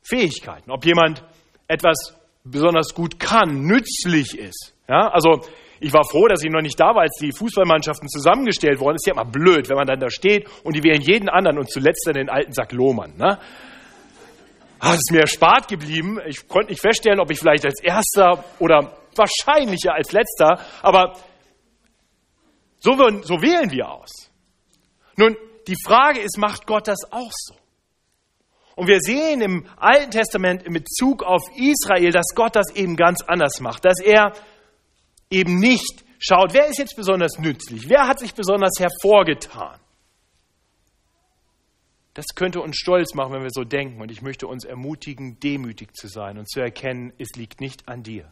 Fähigkeiten, 0.01 0.71
ob 0.71 0.85
jemand 0.85 1.23
etwas 1.67 2.15
besonders 2.43 2.93
gut 2.93 3.19
kann, 3.19 3.61
nützlich 3.61 4.37
ist. 4.37 4.73
Ja, 4.87 5.07
also 5.09 5.41
ich 5.81 5.91
war 5.93 6.07
froh, 6.07 6.27
dass 6.27 6.43
ich 6.43 6.51
noch 6.51 6.61
nicht 6.61 6.79
da 6.79 6.93
war, 6.93 7.01
als 7.01 7.17
die 7.19 7.31
Fußballmannschaften 7.31 8.07
zusammengestellt 8.07 8.79
worden 8.79 8.95
ist. 8.95 9.07
Ja 9.07 9.13
immer 9.13 9.25
blöd, 9.25 9.67
wenn 9.67 9.77
man 9.77 9.87
dann 9.87 9.99
da 9.99 10.11
steht 10.11 10.47
und 10.63 10.75
die 10.75 10.83
wählen 10.83 11.01
jeden 11.01 11.27
anderen 11.27 11.57
und 11.57 11.71
zuletzt 11.71 12.03
dann 12.05 12.13
den 12.13 12.29
alten 12.29 12.53
Sack 12.53 12.71
Lohmann. 12.71 13.17
Ne? 13.17 13.39
Ah, 14.79 14.93
ist 14.93 15.11
mir 15.11 15.21
erspart 15.21 15.67
geblieben. 15.67 16.19
Ich 16.27 16.47
konnte 16.47 16.69
nicht 16.69 16.81
feststellen, 16.81 17.19
ob 17.19 17.31
ich 17.31 17.39
vielleicht 17.39 17.65
als 17.65 17.81
Erster 17.81 18.43
oder 18.59 18.95
wahrscheinlicher 19.15 19.93
als 19.93 20.11
Letzter, 20.11 20.59
aber 20.83 21.13
so, 22.77 22.93
so 23.23 23.41
wählen 23.41 23.71
wir 23.71 23.89
aus. 23.89 24.31
Nun, 25.17 25.35
die 25.67 25.77
Frage 25.83 26.19
ist, 26.19 26.37
macht 26.37 26.67
Gott 26.67 26.87
das 26.87 27.11
auch 27.11 27.31
so? 27.31 27.55
Und 28.75 28.87
wir 28.87 28.99
sehen 28.99 29.41
im 29.41 29.65
Alten 29.77 30.11
Testament 30.11 30.63
in 30.63 30.73
Bezug 30.73 31.23
auf 31.23 31.41
Israel, 31.55 32.11
dass 32.11 32.33
Gott 32.35 32.55
das 32.55 32.75
eben 32.75 32.95
ganz 32.95 33.21
anders 33.23 33.59
macht, 33.59 33.85
dass 33.85 33.99
er 33.99 34.33
eben 35.31 35.59
nicht 35.59 36.03
schaut, 36.19 36.53
wer 36.53 36.67
ist 36.67 36.77
jetzt 36.77 36.95
besonders 36.95 37.39
nützlich, 37.39 37.89
wer 37.89 38.07
hat 38.07 38.19
sich 38.19 38.33
besonders 38.33 38.73
hervorgetan. 38.77 39.79
Das 42.13 42.25
könnte 42.35 42.59
uns 42.59 42.75
stolz 42.77 43.13
machen, 43.13 43.33
wenn 43.33 43.43
wir 43.43 43.51
so 43.51 43.63
denken. 43.63 44.01
Und 44.01 44.11
ich 44.11 44.21
möchte 44.21 44.45
uns 44.45 44.65
ermutigen, 44.65 45.39
demütig 45.39 45.95
zu 45.95 46.07
sein 46.07 46.37
und 46.37 46.49
zu 46.49 46.59
erkennen, 46.59 47.13
es 47.17 47.29
liegt 47.35 47.61
nicht 47.61 47.87
an 47.87 48.03
dir. 48.03 48.31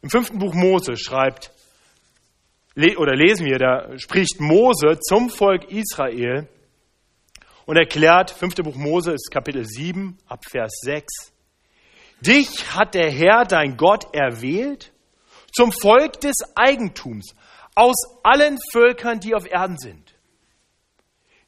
Im 0.00 0.10
fünften 0.10 0.38
Buch 0.38 0.54
Mose 0.54 0.96
schreibt, 0.96 1.50
oder 2.76 3.14
lesen 3.14 3.46
wir, 3.46 3.58
da 3.58 3.98
spricht 3.98 4.40
Mose 4.40 4.98
zum 5.00 5.28
Volk 5.28 5.70
Israel 5.70 6.48
und 7.66 7.76
erklärt, 7.76 8.30
fünfte 8.30 8.62
Buch 8.62 8.74
Mose 8.74 9.12
ist 9.12 9.30
Kapitel 9.30 9.64
7 9.64 10.18
ab 10.26 10.44
Vers 10.50 10.80
6, 10.82 11.32
Dich 12.20 12.74
hat 12.74 12.94
der 12.94 13.10
Herr, 13.10 13.44
dein 13.44 13.76
Gott, 13.76 14.14
erwählt 14.14 14.93
zum 15.54 15.72
Volk 15.72 16.20
des 16.20 16.36
Eigentums 16.54 17.34
aus 17.74 17.94
allen 18.22 18.58
Völkern, 18.72 19.20
die 19.20 19.34
auf 19.34 19.50
Erden 19.50 19.78
sind. 19.78 20.14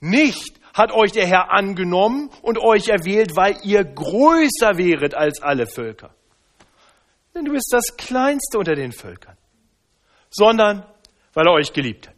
Nicht 0.01 0.61
hat 0.75 0.93
euch 0.93 1.13
der 1.13 1.27
Herr 1.27 1.53
angenommen 1.53 2.31
und 2.43 2.59
euch 2.59 2.89
erwählt, 2.89 3.35
weil 3.35 3.59
ihr 3.63 3.83
größer 3.83 4.77
wäret 4.77 5.15
als 5.15 5.43
alle 5.43 5.67
Völker. 5.67 6.15
Denn 7.35 7.45
du 7.45 7.53
bist 7.53 7.69
das 7.71 7.97
Kleinste 7.97 8.59
unter 8.59 8.75
den 8.75 8.93
Völkern, 8.93 9.37
sondern 10.31 10.87
weil 11.33 11.47
er 11.47 11.53
euch 11.53 11.73
geliebt 11.73 12.09
hat. 12.09 12.17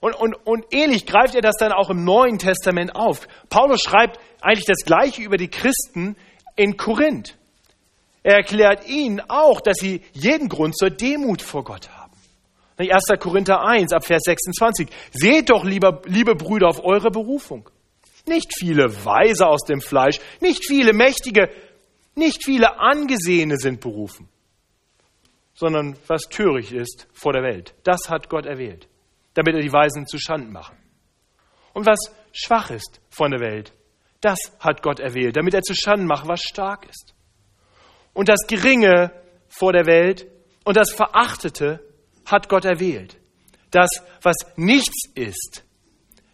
Und, 0.00 0.14
und, 0.14 0.34
und 0.44 0.64
ähnlich 0.72 1.06
greift 1.06 1.34
er 1.36 1.42
das 1.42 1.56
dann 1.58 1.72
auch 1.72 1.90
im 1.90 2.04
Neuen 2.04 2.38
Testament 2.38 2.96
auf. 2.96 3.28
Paulus 3.48 3.82
schreibt 3.82 4.18
eigentlich 4.40 4.66
das 4.66 4.84
Gleiche 4.84 5.22
über 5.22 5.36
die 5.36 5.48
Christen 5.48 6.16
in 6.56 6.76
Korinth. 6.76 7.38
Er 8.22 8.36
erklärt 8.36 8.86
ihnen 8.88 9.20
auch, 9.28 9.60
dass 9.60 9.78
sie 9.78 10.02
jeden 10.12 10.48
Grund 10.48 10.76
zur 10.76 10.90
Demut 10.90 11.42
vor 11.42 11.64
Gott 11.64 11.90
haben. 11.90 12.12
1. 12.78 13.20
Korinther 13.20 13.64
1 13.64 13.92
ab 13.92 14.04
Vers 14.04 14.22
26. 14.24 14.88
Seht 15.12 15.50
doch, 15.50 15.64
lieber, 15.64 16.02
liebe 16.06 16.34
Brüder, 16.34 16.68
auf 16.68 16.84
eure 16.84 17.10
Berufung. 17.10 17.68
Nicht 18.26 18.52
viele 18.56 19.04
Weise 19.04 19.46
aus 19.46 19.62
dem 19.62 19.80
Fleisch, 19.80 20.18
nicht 20.40 20.64
viele 20.66 20.92
Mächtige, 20.92 21.50
nicht 22.14 22.44
viele 22.44 22.78
Angesehene 22.78 23.56
sind 23.56 23.80
berufen, 23.80 24.28
sondern 25.54 25.96
was 26.06 26.22
töricht 26.22 26.72
ist 26.72 27.08
vor 27.12 27.32
der 27.32 27.42
Welt. 27.42 27.74
Das 27.82 28.08
hat 28.08 28.28
Gott 28.28 28.46
erwählt, 28.46 28.88
damit 29.34 29.54
er 29.54 29.62
die 29.62 29.72
Weisen 29.72 30.06
zu 30.06 30.18
Schanden 30.18 30.52
mache. 30.52 30.74
Und 31.72 31.86
was 31.86 31.98
schwach 32.32 32.70
ist 32.70 33.00
von 33.10 33.32
der 33.32 33.40
Welt, 33.40 33.72
das 34.20 34.38
hat 34.60 34.82
Gott 34.82 35.00
erwählt, 35.00 35.36
damit 35.36 35.54
er 35.54 35.62
zu 35.62 35.74
Schanden 35.74 36.06
mache, 36.06 36.28
was 36.28 36.42
stark 36.42 36.86
ist 36.88 37.14
und 38.14 38.28
das 38.28 38.46
Geringe 38.46 39.12
vor 39.48 39.72
der 39.72 39.86
Welt 39.86 40.26
und 40.64 40.76
das 40.76 40.92
Verachtete 40.92 41.80
hat 42.24 42.48
Gott 42.48 42.64
erwählt. 42.64 43.18
Das, 43.70 43.90
was 44.22 44.36
nichts 44.56 45.08
ist, 45.14 45.64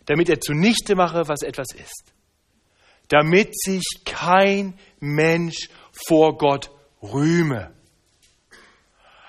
damit 0.07 0.29
er 0.29 0.41
zunichte 0.41 0.97
mache, 0.97 1.29
was 1.29 1.43
etwas 1.43 1.69
ist. 1.75 2.13
Damit 3.09 3.59
sich 3.59 3.85
kein 4.05 4.79
Mensch 5.01 5.69
vor 5.93 6.37
Gott 6.37 6.71
rühme. 7.03 7.73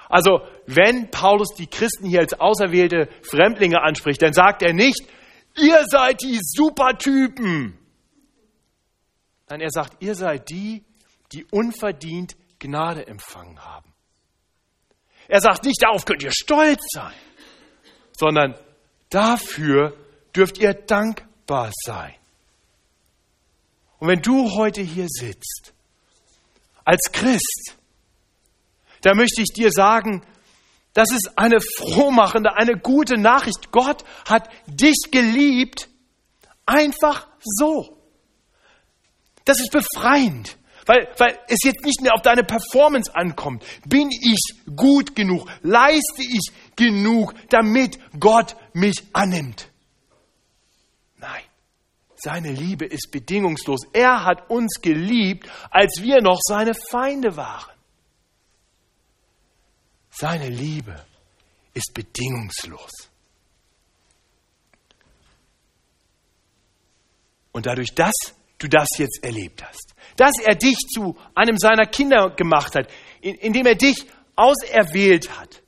Also, 0.10 0.42
wenn 0.66 1.12
Paulus 1.12 1.50
die 1.56 1.68
Christen 1.68 2.08
hier 2.08 2.22
als 2.22 2.34
auserwählte 2.34 3.10
Fremdlinge 3.22 3.82
anspricht, 3.82 4.22
dann 4.22 4.34
sagt 4.34 4.64
er 4.64 4.74
nicht, 4.74 5.08
ihr 5.56 5.86
seid 5.88 6.22
die 6.22 6.40
Supertypen. 6.42 7.78
Nein, 9.50 9.62
er 9.62 9.70
sagt, 9.70 10.02
ihr 10.02 10.16
seid 10.16 10.50
die, 10.50 10.84
die 11.32 11.46
unverdient 11.52 12.36
Gnade 12.60 13.08
empfangen 13.08 13.60
haben. 13.64 13.94
Er 15.28 15.42
sagt 15.42 15.64
nicht, 15.64 15.82
darauf 15.82 16.06
könnt 16.06 16.24
ihr 16.24 16.32
stolz 16.32 16.82
sein, 16.94 17.14
sondern 18.18 18.56
dafür 19.10 19.96
dürft 20.36 20.58
ihr 20.58 20.74
dankbar 20.74 21.72
sein. 21.86 22.16
Und 24.00 24.08
wenn 24.08 24.22
du 24.22 24.52
heute 24.56 24.82
hier 24.82 25.08
sitzt, 25.08 25.74
als 26.84 27.12
Christ, 27.12 27.78
da 29.02 29.14
möchte 29.14 29.42
ich 29.42 29.54
dir 29.54 29.72
sagen, 29.72 30.26
das 30.94 31.12
ist 31.12 31.38
eine 31.38 31.60
frohmachende, 31.62 32.56
eine 32.56 32.78
gute 32.78 33.18
Nachricht. 33.18 33.72
Gott 33.72 34.04
hat 34.26 34.50
dich 34.68 35.12
geliebt, 35.12 35.90
einfach 36.66 37.28
so. 37.42 37.98
Das 39.46 39.60
ist 39.60 39.72
befreiend 39.72 40.58
weil, 40.90 41.08
weil 41.20 41.40
es 41.48 41.60
jetzt 41.64 41.86
nicht 41.86 42.02
mehr 42.02 42.16
auf 42.16 42.24
deine 42.24 42.44
Performance 42.44 43.14
ankommt. 43.14 43.64
Bin 43.86 44.10
ich 44.10 44.42
gut 44.76 45.16
genug? 45.16 45.48
Leiste 45.62 46.24
ich 46.24 46.52
genug, 46.76 47.36
damit 47.50 48.00
Gott 48.20 48.56
mich 48.74 49.04
annimmt? 49.14 49.70
Nein. 51.18 51.44
Seine 52.16 52.52
Liebe 52.52 52.86
ist 52.86 53.12
bedingungslos. 53.12 53.82
Er 53.94 54.26
hat 54.26 54.50
uns 54.50 54.82
geliebt, 54.82 55.48
als 55.70 56.02
wir 56.02 56.24
noch 56.24 56.40
seine 56.42 56.74
Feinde 56.74 57.38
waren. 57.38 57.76
Seine 60.10 60.50
Liebe 60.50 61.06
ist 61.76 61.94
bedingungslos. 61.94 62.90
Und 67.52 67.68
dadurch, 67.68 67.94
dass 67.94 68.16
du 68.60 68.68
das 68.68 68.88
jetzt 68.98 69.24
erlebt 69.24 69.64
hast. 69.64 69.96
Dass 70.18 70.34
er 70.44 70.56
dich 70.56 70.78
zu 70.94 71.18
einem 71.34 71.58
seiner 71.58 71.86
Kinder 71.86 72.30
gemacht 72.30 72.76
hat, 72.76 72.88
indem 73.22 73.66
er 73.66 73.76
dich 73.76 74.06
auserwählt 74.36 75.40
hat, 75.40 75.62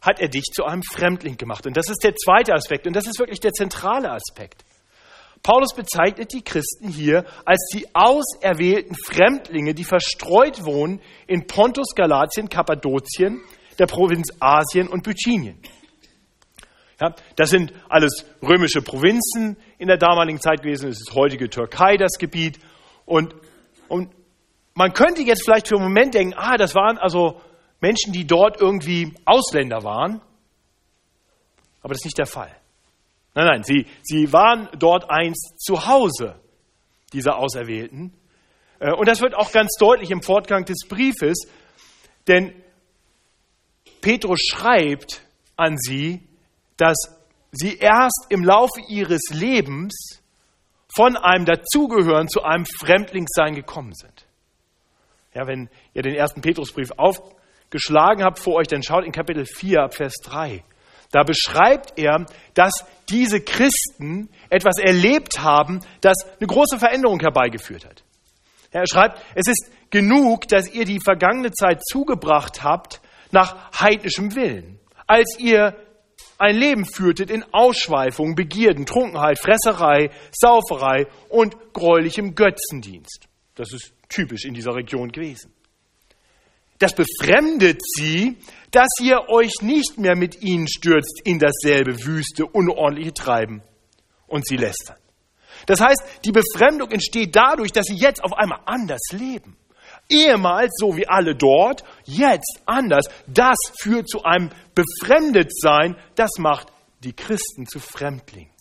hat 0.00 0.20
er 0.20 0.28
dich 0.28 0.44
zu 0.44 0.64
einem 0.64 0.82
Fremdling 0.82 1.36
gemacht. 1.36 1.66
Und 1.66 1.76
das 1.76 1.88
ist 1.88 2.02
der 2.04 2.14
zweite 2.14 2.54
Aspekt 2.54 2.86
und 2.86 2.94
das 2.94 3.06
ist 3.06 3.18
wirklich 3.18 3.40
der 3.40 3.52
zentrale 3.52 4.10
Aspekt. 4.10 4.64
Paulus 5.42 5.74
bezeichnet 5.74 6.32
die 6.32 6.42
Christen 6.42 6.88
hier 6.88 7.24
als 7.44 7.68
die 7.72 7.86
auserwählten 7.94 8.96
Fremdlinge, 8.96 9.74
die 9.74 9.84
verstreut 9.84 10.64
wohnen 10.64 11.00
in 11.26 11.46
Pontus, 11.46 11.94
Galatien, 11.94 12.48
Kappadokien, 12.48 13.40
der 13.78 13.86
Provinz 13.86 14.28
Asien 14.40 14.88
und 14.88 15.04
Bithynien. 15.04 15.60
Ja, 17.00 17.14
das 17.36 17.50
sind 17.50 17.72
alles 17.88 18.24
römische 18.42 18.82
Provinzen 18.82 19.56
in 19.78 19.88
der 19.88 19.96
damaligen 19.96 20.40
Zeit 20.40 20.62
gewesen. 20.62 20.88
Es 20.88 21.00
ist 21.00 21.14
heutige 21.14 21.48
Türkei 21.48 21.96
das 21.96 22.18
Gebiet. 22.18 22.58
Und, 23.06 23.34
und 23.88 24.10
man 24.74 24.92
könnte 24.92 25.22
jetzt 25.22 25.44
vielleicht 25.44 25.68
für 25.68 25.76
einen 25.76 25.84
Moment 25.84 26.14
denken, 26.14 26.34
ah, 26.36 26.56
das 26.56 26.74
waren 26.74 26.98
also 26.98 27.40
Menschen, 27.80 28.12
die 28.12 28.26
dort 28.26 28.60
irgendwie 28.60 29.14
Ausländer 29.24 29.82
waren. 29.84 30.20
Aber 31.80 31.94
das 31.94 32.00
ist 32.00 32.06
nicht 32.06 32.18
der 32.18 32.26
Fall. 32.26 32.54
Nein, 33.34 33.46
nein, 33.46 33.62
sie, 33.62 33.86
sie 34.02 34.32
waren 34.32 34.68
dort 34.78 35.10
einst 35.10 35.54
zu 35.58 35.86
Hause, 35.86 36.34
diese 37.12 37.36
Auserwählten. 37.36 38.12
Äh, 38.80 38.92
und 38.92 39.06
das 39.06 39.20
wird 39.20 39.34
auch 39.34 39.52
ganz 39.52 39.74
deutlich 39.78 40.10
im 40.10 40.22
Fortgang 40.22 40.64
des 40.64 40.88
Briefes, 40.88 41.46
denn 42.26 42.52
Petrus 44.00 44.40
schreibt 44.50 45.22
an 45.56 45.76
sie, 45.78 46.22
dass 46.76 47.17
sie 47.52 47.76
erst 47.76 48.26
im 48.28 48.44
Laufe 48.44 48.80
ihres 48.88 49.22
Lebens 49.30 50.22
von 50.94 51.16
einem 51.16 51.44
Dazugehören 51.44 52.28
zu 52.28 52.42
einem 52.42 52.64
Fremdlingssein 52.64 53.54
gekommen 53.54 53.92
sind. 53.94 54.26
Ja, 55.34 55.46
wenn 55.46 55.68
ihr 55.94 56.02
den 56.02 56.14
ersten 56.14 56.40
Petrusbrief 56.40 56.90
aufgeschlagen 56.96 58.24
habt 58.24 58.38
vor 58.38 58.54
euch, 58.54 58.66
dann 58.66 58.82
schaut 58.82 59.04
in 59.04 59.12
Kapitel 59.12 59.44
4 59.44 59.82
ab 59.82 59.94
Vers 59.94 60.14
3. 60.24 60.64
Da 61.10 61.22
beschreibt 61.22 61.98
er, 61.98 62.26
dass 62.54 62.72
diese 63.08 63.40
Christen 63.40 64.28
etwas 64.50 64.78
erlebt 64.78 65.40
haben, 65.40 65.80
das 66.00 66.16
eine 66.38 66.46
große 66.46 66.78
Veränderung 66.78 67.20
herbeigeführt 67.20 67.86
hat. 67.86 68.04
Er 68.70 68.86
schreibt, 68.86 69.22
es 69.34 69.46
ist 69.48 69.70
genug, 69.90 70.48
dass 70.48 70.72
ihr 70.72 70.84
die 70.84 71.00
vergangene 71.00 71.50
Zeit 71.52 71.82
zugebracht 71.84 72.62
habt 72.62 73.00
nach 73.30 73.72
heidnischem 73.80 74.34
Willen, 74.34 74.78
als 75.06 75.38
ihr 75.38 75.74
ein 76.38 76.56
Leben 76.56 76.86
führtet 76.86 77.30
in 77.30 77.44
Ausschweifung, 77.52 78.34
Begierden, 78.34 78.86
Trunkenheit, 78.86 79.38
Fresserei, 79.40 80.10
Sauferei 80.32 81.06
und 81.28 81.72
gräulichem 81.72 82.34
Götzendienst. 82.34 83.28
Das 83.56 83.72
ist 83.72 83.92
typisch 84.08 84.44
in 84.44 84.54
dieser 84.54 84.74
Region 84.74 85.10
gewesen. 85.10 85.52
Das 86.78 86.94
befremdet 86.94 87.80
sie, 87.96 88.38
dass 88.70 88.88
ihr 89.00 89.28
euch 89.28 89.62
nicht 89.62 89.98
mehr 89.98 90.14
mit 90.14 90.42
ihnen 90.42 90.68
stürzt 90.68 91.22
in 91.24 91.40
dasselbe 91.40 92.04
wüste, 92.04 92.46
unordentliche 92.46 93.14
Treiben 93.14 93.62
und 94.28 94.46
sie 94.46 94.56
lästern. 94.56 94.96
Das 95.66 95.80
heißt, 95.80 96.00
die 96.24 96.30
Befremdung 96.30 96.92
entsteht 96.92 97.34
dadurch, 97.34 97.72
dass 97.72 97.86
sie 97.86 97.96
jetzt 97.96 98.22
auf 98.22 98.32
einmal 98.32 98.60
anders 98.64 99.00
leben. 99.10 99.56
Ehemals 100.10 100.72
so 100.78 100.96
wie 100.96 101.06
alle 101.06 101.34
dort, 101.34 101.84
jetzt 102.04 102.60
anders. 102.66 103.06
Das 103.26 103.56
führt 103.80 104.08
zu 104.08 104.22
einem 104.22 104.50
Befremdetsein, 104.74 105.96
das 106.14 106.30
macht 106.38 106.68
die 107.04 107.12
Christen 107.12 107.66
zu 107.66 107.78
Fremdlingen. 107.78 108.52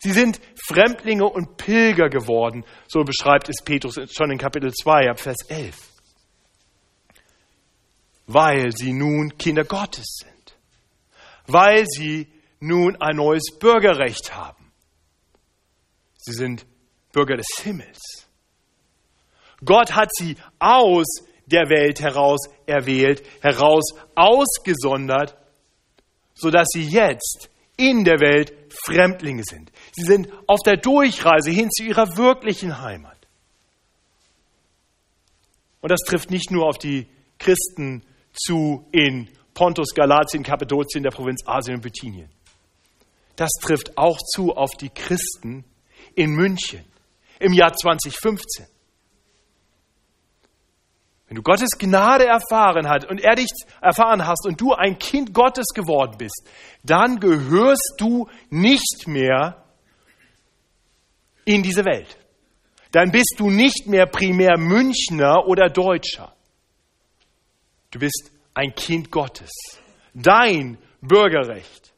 Sie 0.00 0.12
sind 0.12 0.40
Fremdlinge 0.68 1.24
und 1.24 1.56
Pilger 1.56 2.10
geworden, 2.10 2.64
so 2.86 3.02
beschreibt 3.02 3.48
es 3.48 3.62
Petrus 3.64 3.98
schon 4.12 4.30
in 4.30 4.38
Kapitel 4.38 4.72
2, 4.72 5.10
ab 5.10 5.18
Vers 5.18 5.38
11 5.48 5.74
weil 8.26 8.72
sie 8.76 8.92
nun 8.92 9.36
Kinder 9.38 9.64
Gottes 9.64 10.18
sind, 10.22 10.56
weil 11.46 11.86
sie 11.86 12.28
nun 12.58 12.96
ein 13.00 13.16
neues 13.16 13.56
Bürgerrecht 13.58 14.34
haben. 14.34 14.72
Sie 16.16 16.32
sind 16.32 16.66
Bürger 17.12 17.36
des 17.36 17.46
Himmels. 17.62 18.25
Gott 19.64 19.94
hat 19.94 20.10
sie 20.12 20.36
aus 20.58 21.06
der 21.46 21.68
Welt 21.68 22.00
heraus 22.00 22.40
erwählt, 22.66 23.22
heraus 23.40 23.84
ausgesondert, 24.14 25.36
sodass 26.34 26.66
sie 26.72 26.82
jetzt 26.82 27.48
in 27.76 28.04
der 28.04 28.20
Welt 28.20 28.52
Fremdlinge 28.84 29.42
sind. 29.44 29.70
Sie 29.92 30.04
sind 30.04 30.28
auf 30.46 30.60
der 30.64 30.76
Durchreise 30.76 31.50
hin 31.50 31.70
zu 31.70 31.84
ihrer 31.84 32.16
wirklichen 32.16 32.80
Heimat. 32.80 33.16
Und 35.80 35.90
das 35.90 36.00
trifft 36.00 36.30
nicht 36.30 36.50
nur 36.50 36.66
auf 36.66 36.78
die 36.78 37.06
Christen 37.38 38.02
zu 38.32 38.86
in 38.92 39.28
Pontus, 39.54 39.94
Galatien, 39.94 40.42
Kappadokien, 40.42 41.02
der 41.02 41.10
Provinz 41.10 41.42
Asien 41.46 41.76
und 41.76 41.82
Bithynien. 41.82 42.28
Das 43.36 43.50
trifft 43.62 43.96
auch 43.96 44.18
zu 44.18 44.54
auf 44.54 44.72
die 44.76 44.90
Christen 44.90 45.64
in 46.14 46.32
München 46.32 46.84
im 47.38 47.52
Jahr 47.52 47.72
2015. 47.74 48.66
Wenn 51.28 51.36
du 51.36 51.42
Gottes 51.42 51.70
Gnade 51.78 52.26
erfahren 52.26 52.88
hast 52.88 53.04
und 53.06 53.20
er 53.20 53.34
dich 53.34 53.50
erfahren 53.80 54.26
hast 54.26 54.46
und 54.46 54.60
du 54.60 54.72
ein 54.72 54.98
Kind 54.98 55.34
Gottes 55.34 55.66
geworden 55.74 56.16
bist, 56.18 56.48
dann 56.84 57.18
gehörst 57.18 57.94
du 57.98 58.28
nicht 58.48 59.06
mehr 59.06 59.64
in 61.44 61.62
diese 61.62 61.84
Welt. 61.84 62.16
Dann 62.92 63.10
bist 63.10 63.34
du 63.38 63.50
nicht 63.50 63.88
mehr 63.88 64.06
primär 64.06 64.56
Münchner 64.56 65.46
oder 65.46 65.68
Deutscher. 65.68 66.34
Du 67.90 67.98
bist 67.98 68.30
ein 68.54 68.74
Kind 68.74 69.10
Gottes. 69.10 69.50
Dein 70.14 70.78
Bürgerrecht 71.00 71.92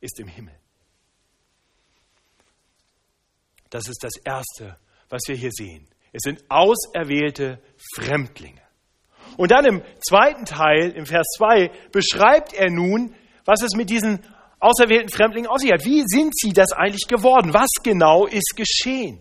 ist 0.00 0.20
im 0.20 0.28
Himmel. 0.28 0.54
Das 3.70 3.88
ist 3.88 4.04
das 4.04 4.16
Erste, 4.24 4.78
was 5.08 5.22
wir 5.26 5.34
hier 5.34 5.50
sehen. 5.50 5.88
Es 6.14 6.22
sind 6.22 6.44
auserwählte 6.48 7.58
Fremdlinge. 7.96 8.62
Und 9.36 9.50
dann 9.50 9.64
im 9.64 9.82
zweiten 10.00 10.44
Teil, 10.44 10.92
im 10.92 11.06
Vers 11.06 11.26
2, 11.38 11.70
beschreibt 11.90 12.54
er 12.54 12.70
nun, 12.70 13.14
was 13.44 13.62
es 13.62 13.74
mit 13.74 13.90
diesen 13.90 14.20
auserwählten 14.60 15.08
Fremdlingen 15.08 15.50
auf 15.50 15.58
sich 15.58 15.72
hat. 15.72 15.84
Wie 15.84 16.04
sind 16.06 16.32
sie 16.36 16.52
das 16.52 16.72
eigentlich 16.72 17.08
geworden? 17.08 17.52
Was 17.52 17.68
genau 17.82 18.26
ist 18.26 18.54
geschehen? 18.56 19.20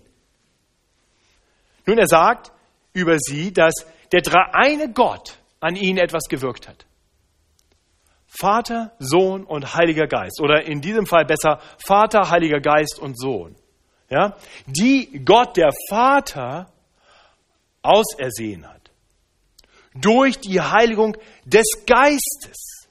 Nun, 1.88 1.98
er 1.98 2.08
sagt 2.08 2.52
über 2.94 3.18
sie, 3.18 3.52
dass 3.52 3.74
der 4.12 4.22
dreieine 4.22 4.94
Gott 4.94 5.40
an 5.60 5.76
ihnen 5.76 5.98
etwas 5.98 6.26
gewirkt 6.30 6.68
hat. 6.68 6.86
Vater, 8.28 8.94
Sohn 9.00 9.44
und 9.46 9.74
Heiliger 9.76 10.06
Geist. 10.06 10.40
Oder 10.42 10.64
in 10.68 10.80
diesem 10.80 11.08
Fall 11.08 11.26
besser 11.26 11.60
Vater, 11.84 12.30
Heiliger 12.30 12.60
Geist 12.60 13.00
und 13.00 13.20
Sohn. 13.20 13.56
Ja? 14.10 14.38
Die 14.68 15.24
Gott, 15.26 15.58
der 15.58 15.72
Vater, 15.90 16.73
ausersehen 17.84 18.68
hat. 18.68 18.92
Durch 19.94 20.40
die 20.40 20.60
Heiligung 20.60 21.16
des 21.46 21.68
Geistes 21.86 22.88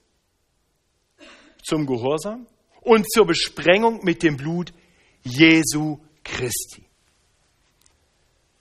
zum 1.64 1.86
Gehorsam 1.86 2.46
und 2.80 3.10
zur 3.10 3.26
Besprengung 3.26 4.04
mit 4.04 4.22
dem 4.22 4.36
Blut 4.36 4.72
Jesu 5.24 5.98
Christi. 6.22 6.84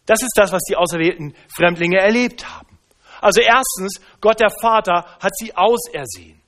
Das 0.05 0.21
ist 0.21 0.33
das, 0.35 0.51
was 0.51 0.63
die 0.63 0.75
auserwählten 0.75 1.35
Fremdlinge 1.55 1.99
erlebt 1.99 2.47
haben. 2.49 2.79
Also 3.21 3.41
erstens, 3.41 4.01
Gott 4.19 4.39
der 4.39 4.49
Vater 4.61 5.05
hat 5.19 5.31
sie 5.37 5.55
ausersehen. 5.55 6.41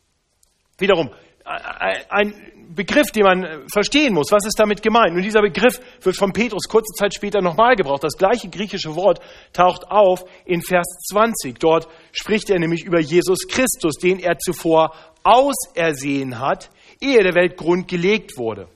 Wiederum, 0.78 1.12
ein 1.46 2.53
Begriff, 2.76 3.12
den 3.12 3.24
man 3.24 3.68
verstehen 3.72 4.14
muss. 4.14 4.32
Was 4.32 4.46
ist 4.46 4.60
damit 4.60 4.82
gemeint? 4.82 5.16
Und 5.16 5.22
dieser 5.22 5.42
Begriff 5.42 5.80
wird 6.02 6.18
von 6.18 6.34
Petrus 6.34 6.68
kurze 6.68 6.94
Zeit 6.94 7.14
später 7.14 7.42
nochmal 7.42 7.76
gebraucht. 7.76 8.04
Das 8.04 8.18
gleiche 8.18 8.50
griechische 8.50 8.96
Wort 8.96 9.20
taucht 9.54 9.90
auf 9.90 10.24
in 10.46 10.62
Vers 10.62 10.88
20. 11.10 11.60
Dort 11.60 11.88
spricht 12.12 12.50
er 12.50 12.60
nämlich 12.60 12.84
über 12.84 13.00
Jesus 13.00 13.48
Christus, 13.48 13.96
den 13.96 14.20
er 14.20 14.38
zuvor 14.38 14.94
ausersehen 15.24 16.40
hat, 16.40 16.70
ehe 17.00 17.24
der 17.24 17.36
Welt 17.36 17.58
Grund 17.58 17.88
gelegt 17.88 18.38
wurde, 18.38 18.68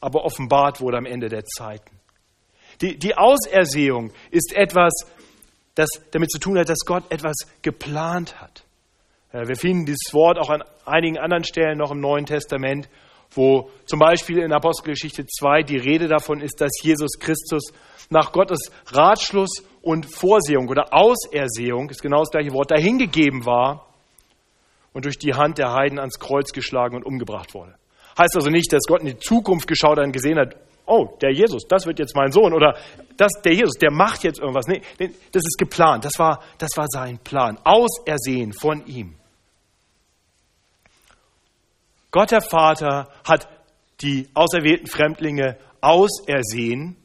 aber 0.00 0.24
offenbart 0.24 0.80
wurde 0.80 0.98
am 0.98 1.06
Ende 1.06 1.28
der 1.28 1.44
Zeiten. 1.44 1.96
Die, 2.80 2.98
die 2.98 3.16
Ausersehung 3.16 4.12
ist 4.30 4.54
etwas, 4.54 4.92
das 5.74 5.88
damit 6.10 6.30
zu 6.30 6.38
tun 6.38 6.58
hat, 6.58 6.68
dass 6.68 6.84
Gott 6.86 7.04
etwas 7.10 7.34
geplant 7.62 8.40
hat. 8.40 8.64
Wir 9.32 9.56
finden 9.56 9.86
dieses 9.86 10.12
Wort 10.12 10.38
auch 10.38 10.48
an 10.48 10.62
einigen 10.86 11.18
anderen 11.18 11.44
Stellen 11.44 11.76
noch 11.76 11.90
im 11.90 12.00
Neuen 12.00 12.24
Testament, 12.24 12.88
wo 13.36 13.70
zum 13.84 13.98
Beispiel 13.98 14.38
in 14.38 14.52
Apostelgeschichte 14.52 15.26
2 15.26 15.62
die 15.62 15.76
Rede 15.76 16.08
davon 16.08 16.40
ist, 16.40 16.60
dass 16.60 16.72
Jesus 16.82 17.18
Christus 17.18 17.72
nach 18.10 18.32
Gottes 18.32 18.70
Ratschluss 18.86 19.64
und 19.82 20.06
Vorsehung 20.06 20.68
oder 20.68 20.92
Ausersehung, 20.92 21.90
ist 21.90 22.02
genau 22.02 22.20
das 22.20 22.30
gleiche 22.30 22.52
Wort, 22.52 22.70
dahingegeben 22.70 23.44
war 23.46 23.86
und 24.92 25.04
durch 25.04 25.18
die 25.18 25.34
Hand 25.34 25.58
der 25.58 25.72
Heiden 25.72 25.98
ans 25.98 26.18
Kreuz 26.18 26.52
geschlagen 26.52 26.96
und 26.96 27.04
umgebracht 27.04 27.54
wurde. 27.54 27.74
Heißt 28.18 28.34
also 28.34 28.48
nicht, 28.48 28.72
dass 28.72 28.84
Gott 28.86 29.00
in 29.00 29.06
die 29.06 29.18
Zukunft 29.18 29.68
geschaut 29.68 29.98
und 29.98 30.12
gesehen 30.12 30.38
hat, 30.38 30.56
oh, 30.86 31.16
der 31.20 31.32
Jesus, 31.32 31.64
das 31.68 31.86
wird 31.86 31.98
jetzt 31.98 32.16
mein 32.16 32.32
Sohn 32.32 32.54
oder 32.54 32.76
das, 33.16 33.32
der 33.44 33.52
Jesus, 33.52 33.74
der 33.74 33.92
macht 33.92 34.24
jetzt 34.24 34.38
irgendwas. 34.38 34.66
Nee, 34.66 34.80
das 34.98 35.42
ist 35.44 35.58
geplant. 35.58 36.04
Das 36.04 36.18
war, 36.18 36.42
das 36.58 36.70
war 36.76 36.86
sein 36.88 37.18
Plan. 37.18 37.58
Ausersehen 37.64 38.52
von 38.52 38.86
ihm. 38.86 39.14
Gott 42.16 42.30
der 42.30 42.40
Vater 42.40 43.12
hat 43.28 43.46
die 44.00 44.30
auserwählten 44.32 44.86
Fremdlinge 44.86 45.58
ausersehen 45.82 46.96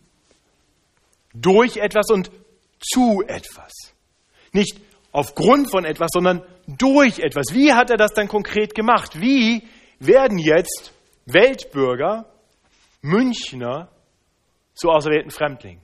durch 1.34 1.76
etwas 1.76 2.10
und 2.12 2.32
zu 2.80 3.22
etwas. 3.28 3.74
Nicht 4.54 4.80
aufgrund 5.12 5.70
von 5.70 5.84
etwas, 5.84 6.12
sondern 6.14 6.42
durch 6.66 7.20
etwas. 7.20 7.48
Wie 7.52 7.74
hat 7.74 7.90
er 7.90 7.98
das 7.98 8.14
dann 8.14 8.30
konkret 8.30 8.74
gemacht? 8.74 9.20
Wie 9.20 9.68
werden 10.00 10.38
jetzt 10.38 10.94
Weltbürger, 11.26 12.32
Münchner 13.02 13.90
zu 14.76 14.92
auserwählten 14.92 15.32
Fremdlingen? 15.32 15.84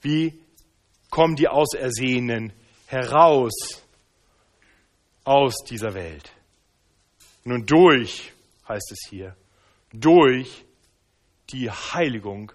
Wie 0.00 0.40
kommen 1.10 1.36
die 1.36 1.48
Ausersehenen 1.48 2.54
heraus 2.86 3.84
aus 5.24 5.54
dieser 5.68 5.92
Welt? 5.92 6.32
Nun 7.44 7.66
durch, 7.66 8.32
heißt 8.68 8.92
es 8.92 9.08
hier, 9.08 9.36
durch 9.92 10.64
die 11.50 11.70
Heiligung 11.70 12.52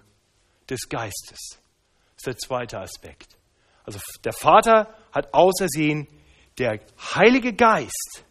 des 0.68 0.88
Geistes. 0.88 1.38
Das 1.50 2.18
ist 2.18 2.26
der 2.26 2.36
zweite 2.38 2.78
Aspekt. 2.78 3.36
Also 3.84 4.00
der 4.24 4.32
Vater 4.32 4.94
hat 5.12 5.32
ausersehen, 5.34 6.08
der 6.58 6.80
Heilige 7.14 7.52
Geist 7.52 8.24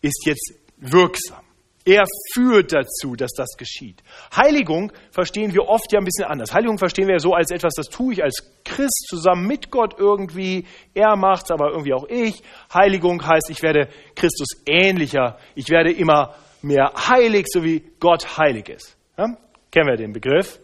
ist 0.00 0.24
jetzt 0.24 0.54
wirksam. 0.76 1.44
Er 1.88 2.04
führt 2.34 2.74
dazu, 2.74 3.16
dass 3.16 3.32
das 3.32 3.56
geschieht. 3.56 4.02
Heiligung 4.36 4.92
verstehen 5.10 5.54
wir 5.54 5.70
oft 5.70 5.90
ja 5.90 5.98
ein 5.98 6.04
bisschen 6.04 6.26
anders. 6.26 6.52
Heiligung 6.52 6.76
verstehen 6.76 7.06
wir 7.06 7.14
ja 7.14 7.18
so 7.18 7.32
als 7.32 7.50
etwas, 7.50 7.72
das 7.74 7.86
tue 7.86 8.12
ich 8.12 8.22
als 8.22 8.44
Christ 8.62 9.06
zusammen 9.08 9.46
mit 9.46 9.70
Gott 9.70 9.94
irgendwie. 9.96 10.66
Er 10.92 11.16
macht 11.16 11.44
es, 11.44 11.50
aber 11.50 11.70
irgendwie 11.70 11.94
auch 11.94 12.06
ich. 12.06 12.42
Heiligung 12.74 13.26
heißt, 13.26 13.48
ich 13.48 13.62
werde 13.62 13.88
Christus 14.14 14.48
ähnlicher. 14.66 15.38
Ich 15.54 15.70
werde 15.70 15.90
immer 15.90 16.34
mehr 16.60 16.92
heilig, 17.08 17.46
so 17.48 17.64
wie 17.64 17.82
Gott 18.00 18.36
heilig 18.36 18.68
ist. 18.68 18.94
Ja? 19.16 19.38
Kennen 19.70 19.88
wir 19.88 19.96
den 19.96 20.12
Begriff? 20.12 20.60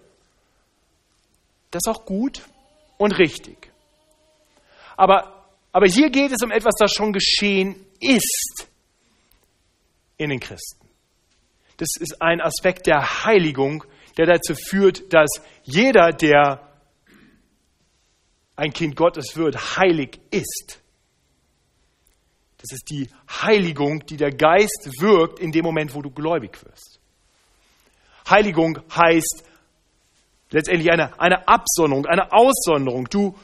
Das 1.70 1.80
ist 1.86 1.88
auch 1.88 2.04
gut 2.04 2.42
und 2.98 3.18
richtig. 3.18 3.72
Aber, 4.94 5.46
aber 5.72 5.86
hier 5.86 6.10
geht 6.10 6.32
es 6.32 6.42
um 6.44 6.50
etwas, 6.50 6.74
das 6.78 6.92
schon 6.92 7.14
geschehen 7.14 7.76
ist 7.98 8.68
in 10.18 10.28
den 10.28 10.38
Christen. 10.38 10.83
Das 11.76 11.88
ist 11.98 12.20
ein 12.22 12.40
Aspekt 12.40 12.86
der 12.86 13.24
Heiligung, 13.24 13.84
der 14.16 14.26
dazu 14.26 14.54
führt, 14.54 15.12
dass 15.12 15.30
jeder, 15.64 16.12
der 16.12 16.68
ein 18.56 18.72
Kind 18.72 18.96
Gottes 18.96 19.36
wird, 19.36 19.76
heilig 19.76 20.20
ist. 20.30 20.80
Das 22.58 22.72
ist 22.72 22.88
die 22.90 23.08
Heiligung, 23.28 24.06
die 24.06 24.16
der 24.16 24.30
Geist 24.30 24.88
wirkt 25.00 25.38
in 25.38 25.52
dem 25.52 25.64
Moment, 25.64 25.94
wo 25.94 26.00
du 26.00 26.10
gläubig 26.10 26.64
wirst. 26.64 27.00
Heiligung 28.28 28.78
heißt 28.94 29.44
letztendlich 30.50 30.90
eine, 30.90 31.18
eine 31.20 31.46
Absonderung, 31.46 32.06
eine 32.06 32.32
Aussonderung. 32.32 33.06
Du, 33.10 33.36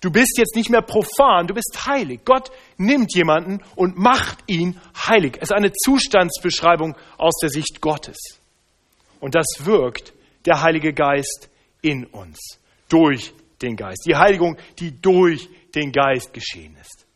du 0.00 0.10
bist 0.10 0.38
jetzt 0.38 0.54
nicht 0.56 0.70
mehr 0.70 0.82
profan, 0.82 1.46
du 1.46 1.54
bist 1.54 1.86
heilig. 1.86 2.20
Gott 2.24 2.50
nimmt 2.76 3.14
jemanden 3.14 3.62
und 3.76 3.98
macht 3.98 4.38
ihn 4.46 4.80
heilig. 4.94 5.36
Es 5.36 5.50
ist 5.50 5.56
eine 5.56 5.72
Zustandsbeschreibung 5.72 6.96
aus 7.16 7.34
der 7.40 7.50
Sicht 7.50 7.80
Gottes. 7.80 8.18
Und 9.20 9.34
das 9.34 9.46
wirkt 9.60 10.12
der 10.44 10.62
Heilige 10.62 10.92
Geist 10.92 11.50
in 11.82 12.06
uns, 12.06 12.38
durch 12.88 13.32
den 13.62 13.76
Geist. 13.76 14.04
Die 14.06 14.16
Heiligung, 14.16 14.56
die 14.78 15.00
durch 15.00 15.48
den 15.74 15.92
Geist 15.92 16.32
geschehen 16.32 16.76
ist. 16.80 17.06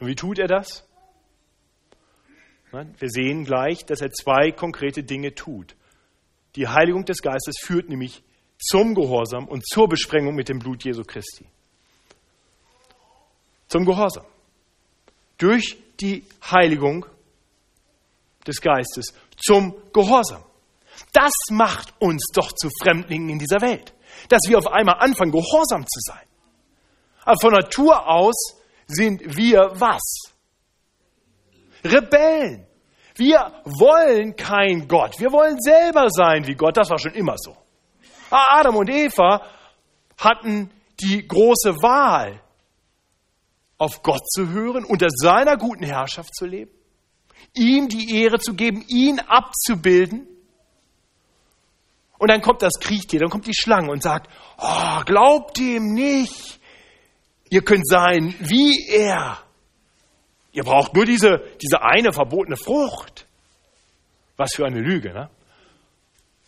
Und 0.00 0.08
wie 0.08 0.14
tut 0.14 0.38
er 0.38 0.48
das? 0.48 0.86
Wir 2.70 3.08
sehen 3.08 3.44
gleich, 3.44 3.84
dass 3.86 4.00
er 4.00 4.10
zwei 4.10 4.50
konkrete 4.50 5.04
Dinge 5.04 5.34
tut. 5.34 5.76
Die 6.56 6.66
Heiligung 6.66 7.04
des 7.04 7.22
Geistes 7.22 7.56
führt 7.60 7.88
nämlich 7.88 8.22
zum 8.64 8.94
Gehorsam 8.94 9.46
und 9.48 9.66
zur 9.66 9.88
Besprengung 9.88 10.34
mit 10.34 10.48
dem 10.48 10.58
Blut 10.58 10.84
Jesu 10.84 11.02
Christi. 11.04 11.46
Zum 13.68 13.84
Gehorsam. 13.84 14.24
Durch 15.38 15.76
die 16.00 16.24
Heiligung 16.42 17.06
des 18.46 18.60
Geistes 18.60 19.14
zum 19.36 19.74
Gehorsam. 19.92 20.42
Das 21.12 21.32
macht 21.50 21.94
uns 21.98 22.26
doch 22.32 22.52
zu 22.52 22.68
Fremdlingen 22.82 23.30
in 23.30 23.38
dieser 23.38 23.60
Welt. 23.60 23.92
Dass 24.28 24.40
wir 24.48 24.58
auf 24.58 24.66
einmal 24.68 24.96
anfangen, 25.00 25.32
gehorsam 25.32 25.84
zu 25.86 26.00
sein. 26.00 26.26
Aber 27.24 27.36
von 27.40 27.52
Natur 27.52 28.08
aus 28.08 28.34
sind 28.86 29.36
wir 29.36 29.72
was? 29.74 30.02
Rebellen. 31.84 32.66
Wir 33.16 33.62
wollen 33.64 34.34
kein 34.36 34.88
Gott. 34.88 35.18
Wir 35.18 35.32
wollen 35.32 35.60
selber 35.60 36.08
sein 36.10 36.46
wie 36.46 36.54
Gott. 36.54 36.76
Das 36.76 36.90
war 36.90 36.98
schon 36.98 37.14
immer 37.14 37.36
so. 37.36 37.56
Adam 38.30 38.76
und 38.76 38.90
Eva 38.90 39.42
hatten 40.18 40.70
die 41.00 41.26
große 41.26 41.82
Wahl, 41.82 42.40
auf 43.76 44.02
Gott 44.02 44.26
zu 44.30 44.50
hören, 44.50 44.84
unter 44.84 45.08
seiner 45.10 45.56
guten 45.56 45.84
Herrschaft 45.84 46.34
zu 46.34 46.46
leben, 46.46 46.70
ihm 47.54 47.88
die 47.88 48.22
Ehre 48.22 48.38
zu 48.38 48.54
geben, 48.54 48.84
ihn 48.88 49.20
abzubilden. 49.20 50.28
Und 52.18 52.30
dann 52.30 52.40
kommt 52.40 52.62
das 52.62 52.74
Kriechtier, 52.80 53.20
dann 53.20 53.30
kommt 53.30 53.46
die 53.46 53.54
Schlange 53.54 53.90
und 53.90 54.02
sagt, 54.02 54.30
oh, 54.58 55.00
glaubt 55.04 55.58
ihm 55.58 55.92
nicht, 55.92 56.60
Ihr 57.54 57.62
könnt 57.62 57.86
sein 57.86 58.34
wie 58.40 58.88
er. 58.88 59.38
Ihr 60.50 60.64
braucht 60.64 60.92
nur 60.94 61.04
diese, 61.04 61.40
diese 61.62 61.82
eine 61.82 62.12
verbotene 62.12 62.56
Frucht. 62.56 63.28
Was 64.36 64.54
für 64.54 64.66
eine 64.66 64.80
Lüge, 64.80 65.12
ne? 65.12 65.30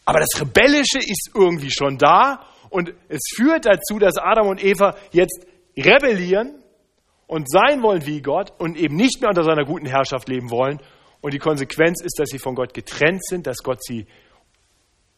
Aber 0.06 0.20
das 0.20 0.40
Rebellische 0.40 0.98
ist 0.98 1.32
irgendwie 1.34 1.70
schon 1.70 1.98
da 1.98 2.46
und 2.70 2.94
es 3.08 3.22
führt 3.34 3.66
dazu, 3.66 3.98
dass 3.98 4.16
Adam 4.16 4.46
und 4.48 4.64
Eva 4.64 4.96
jetzt 5.10 5.46
rebellieren 5.76 6.62
und 7.26 7.50
sein 7.50 7.82
wollen 7.82 8.06
wie 8.06 8.22
Gott 8.22 8.52
und 8.58 8.76
eben 8.76 8.94
nicht 8.94 9.20
mehr 9.20 9.30
unter 9.30 9.42
seiner 9.42 9.64
guten 9.64 9.86
Herrschaft 9.86 10.28
leben 10.28 10.50
wollen. 10.50 10.80
Und 11.20 11.34
die 11.34 11.38
Konsequenz 11.38 12.00
ist, 12.02 12.20
dass 12.20 12.28
sie 12.28 12.38
von 12.38 12.54
Gott 12.54 12.72
getrennt 12.72 13.24
sind, 13.26 13.48
dass 13.48 13.58
Gott 13.58 13.82
sie 13.82 14.06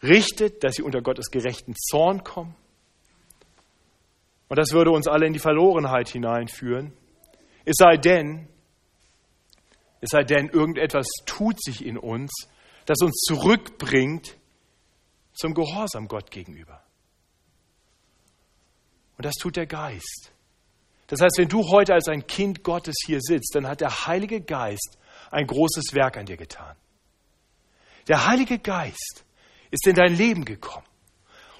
richtet, 0.02 0.64
dass 0.64 0.76
sie 0.76 0.82
unter 0.82 1.02
Gottes 1.02 1.30
gerechten 1.30 1.74
Zorn 1.76 2.24
kommen. 2.24 2.56
Und 4.48 4.58
das 4.58 4.72
würde 4.72 4.90
uns 4.90 5.06
alle 5.06 5.26
in 5.26 5.34
die 5.34 5.38
Verlorenheit 5.38 6.08
hineinführen. 6.08 6.94
Es 7.66 7.76
sei 7.76 7.98
denn, 7.98 8.48
es 10.00 10.08
sei 10.10 10.22
denn, 10.22 10.48
irgendetwas 10.48 11.06
tut 11.26 11.62
sich 11.62 11.84
in 11.84 11.98
uns, 11.98 12.48
das 12.86 13.02
uns 13.02 13.20
zurückbringt 13.26 14.37
zum 15.38 15.54
Gehorsam 15.54 16.08
Gott 16.08 16.30
gegenüber. 16.30 16.82
Und 19.16 19.24
das 19.24 19.34
tut 19.34 19.56
der 19.56 19.66
Geist. 19.66 20.32
Das 21.06 21.20
heißt, 21.20 21.38
wenn 21.38 21.48
du 21.48 21.66
heute 21.70 21.94
als 21.94 22.08
ein 22.08 22.26
Kind 22.26 22.62
Gottes 22.62 22.96
hier 23.06 23.20
sitzt, 23.20 23.54
dann 23.54 23.66
hat 23.66 23.80
der 23.80 24.06
Heilige 24.06 24.40
Geist 24.40 24.98
ein 25.30 25.46
großes 25.46 25.94
Werk 25.94 26.16
an 26.16 26.26
dir 26.26 26.36
getan. 26.36 26.76
Der 28.08 28.26
Heilige 28.26 28.58
Geist 28.58 29.24
ist 29.70 29.86
in 29.86 29.94
dein 29.94 30.14
Leben 30.14 30.44
gekommen 30.44 30.86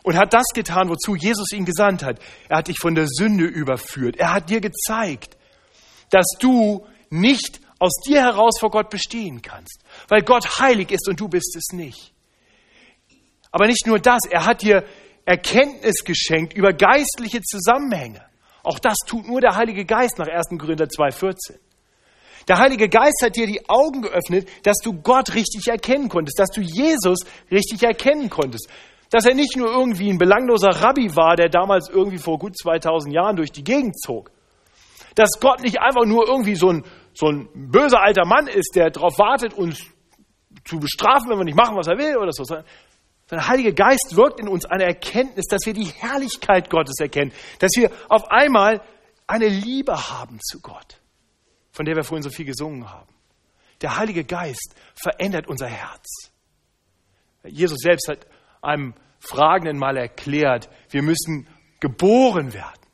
und 0.03 0.17
hat 0.17 0.33
das 0.33 0.47
getan, 0.55 0.89
wozu 0.89 1.15
Jesus 1.15 1.53
ihn 1.53 1.65
gesandt 1.65 2.03
hat. 2.03 2.21
Er 2.49 2.59
hat 2.59 2.69
dich 2.69 2.79
von 2.79 2.95
der 2.95 3.07
Sünde 3.07 3.45
überführt. 3.45 4.17
Er 4.17 4.33
hat 4.33 4.51
dir 4.51 4.61
gezeigt, 4.61 5.37
dass 6.11 6.27
du 6.41 6.87
nicht 7.11 7.61
aus 7.79 7.93
dir 8.07 8.23
heraus 8.23 8.59
vor 8.59 8.71
Gott 8.71 8.91
bestehen 8.91 9.41
kannst, 9.41 9.85
weil 10.09 10.23
Gott 10.23 10.59
heilig 10.59 10.91
ist 10.91 11.09
und 11.09 11.21
du 11.21 11.29
bist 11.29 11.55
es 11.57 11.73
nicht. 11.73 12.13
Aber 13.51 13.67
nicht 13.67 13.87
nur 13.87 13.99
das, 13.99 14.21
er 14.31 14.45
hat 14.45 14.63
dir 14.63 14.85
Erkenntnis 15.25 16.05
geschenkt 16.05 16.55
über 16.55 16.73
geistliche 16.73 17.43
Zusammenhänge. 17.43 18.25
Auch 18.63 18.79
das 18.79 18.97
tut 19.07 19.27
nur 19.27 19.41
der 19.41 19.57
Heilige 19.57 19.85
Geist 19.85 20.19
nach 20.19 20.29
1. 20.29 20.59
Korinther 20.59 20.87
2,14. 20.87 21.59
Der 22.49 22.59
Heilige 22.59 22.89
Geist 22.89 23.23
hat 23.23 23.37
dir 23.37 23.47
die 23.47 23.69
Augen 23.69 24.03
geöffnet, 24.03 24.49
dass 24.63 24.79
du 24.83 24.95
Gott 24.95 25.35
richtig 25.35 25.69
erkennen 25.69 26.09
konntest, 26.09 26.39
dass 26.39 26.49
du 26.49 26.63
Jesus 26.63 27.19
richtig 27.51 27.83
erkennen 27.83 28.31
konntest. 28.31 28.71
Dass 29.11 29.27
er 29.27 29.35
nicht 29.35 29.57
nur 29.57 29.71
irgendwie 29.71 30.11
ein 30.11 30.19
belangloser 30.19 30.71
Rabbi 30.71 31.15
war, 31.15 31.37
der 31.37 31.51
damals 31.51 31.89
irgendwie 31.91 32.19
vor 32.19 32.39
gut 32.39 32.57
2000 32.59 33.15
Jahren 33.15 33.37
durch 33.37 33.53
die 33.53 33.65
Gegend 33.65 33.99
zog. 34.01 34.31
Dass 35.15 35.31
Gott 35.41 35.63
nicht 35.63 35.79
einfach 35.81 36.07
nur 36.07 36.27
irgendwie 36.27 36.55
so 36.55 36.71
ein, 36.71 36.85
so 37.13 37.29
ein 37.29 37.49
böser 37.55 38.01
alter 38.01 38.25
Mann 38.25 38.47
ist, 38.47 38.75
der 38.75 38.91
darauf 38.91 39.19
wartet, 39.19 39.53
uns 39.53 39.83
zu 40.65 40.79
bestrafen, 40.79 41.31
wenn 41.31 41.39
wir 41.39 41.45
nicht 41.45 41.57
machen, 41.57 41.77
was 41.77 41.87
er 41.87 41.99
will 41.99 42.17
oder 42.17 42.33
so. 42.33 42.45
Der 43.31 43.47
Heilige 43.47 43.75
Geist 43.75 44.17
wirkt 44.17 44.41
in 44.41 44.49
uns 44.49 44.65
eine 44.65 44.85
Erkenntnis, 44.85 45.47
dass 45.47 45.67
wir 45.67 45.75
die 45.75 45.85
Herrlichkeit 45.87 46.71
Gottes 46.71 46.99
erkennen, 46.99 47.33
dass 47.59 47.73
wir 47.77 47.91
auf 48.09 48.31
einmal 48.31 48.83
eine 49.27 49.49
Liebe 49.49 50.09
haben 50.11 50.41
zu 50.41 50.61
Gott, 50.61 51.01
von 51.71 51.85
der 51.85 51.95
wir 51.97 52.05
vorhin 52.05 52.23
so 52.23 52.31
viel 52.31 52.47
gesungen 52.47 52.91
haben. 52.91 53.13
Der 53.83 53.97
Heilige 53.97 54.25
Geist 54.25 54.75
verändert 54.95 55.47
unser 55.47 55.69
Herz. 55.69 56.33
Jesus 57.45 57.79
selbst 57.81 58.09
hat 58.09 58.27
einem 58.63 58.95
Fragenden 59.21 59.79
mal 59.79 59.97
erklärt, 59.97 60.69
wir 60.91 61.03
müssen 61.03 61.47
geboren 61.81 62.55
werden 62.55 62.87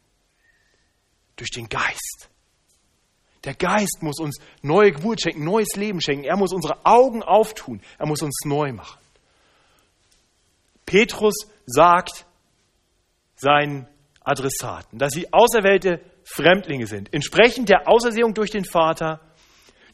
durch 1.36 1.50
den 1.50 1.68
Geist. 1.68 2.28
Der 3.44 3.54
Geist 3.54 3.98
muss 4.00 4.18
uns 4.18 4.38
neue 4.62 4.92
Geburt 4.92 5.20
schenken, 5.20 5.44
neues 5.44 5.76
Leben 5.76 6.00
schenken. 6.00 6.24
Er 6.24 6.36
muss 6.36 6.52
unsere 6.52 6.84
Augen 6.84 7.22
auftun. 7.22 7.82
Er 7.98 8.06
muss 8.06 8.22
uns 8.22 8.40
neu 8.44 8.72
machen. 8.72 9.03
Petrus 10.94 11.34
sagt 11.66 12.24
seinen 13.34 13.88
Adressaten, 14.22 14.96
dass 14.96 15.12
sie 15.12 15.26
auserwählte 15.32 16.00
Fremdlinge 16.22 16.86
sind, 16.86 17.12
entsprechend 17.12 17.68
der 17.68 17.88
Ausersehung 17.88 18.32
durch 18.32 18.52
den 18.52 18.64
Vater, 18.64 19.18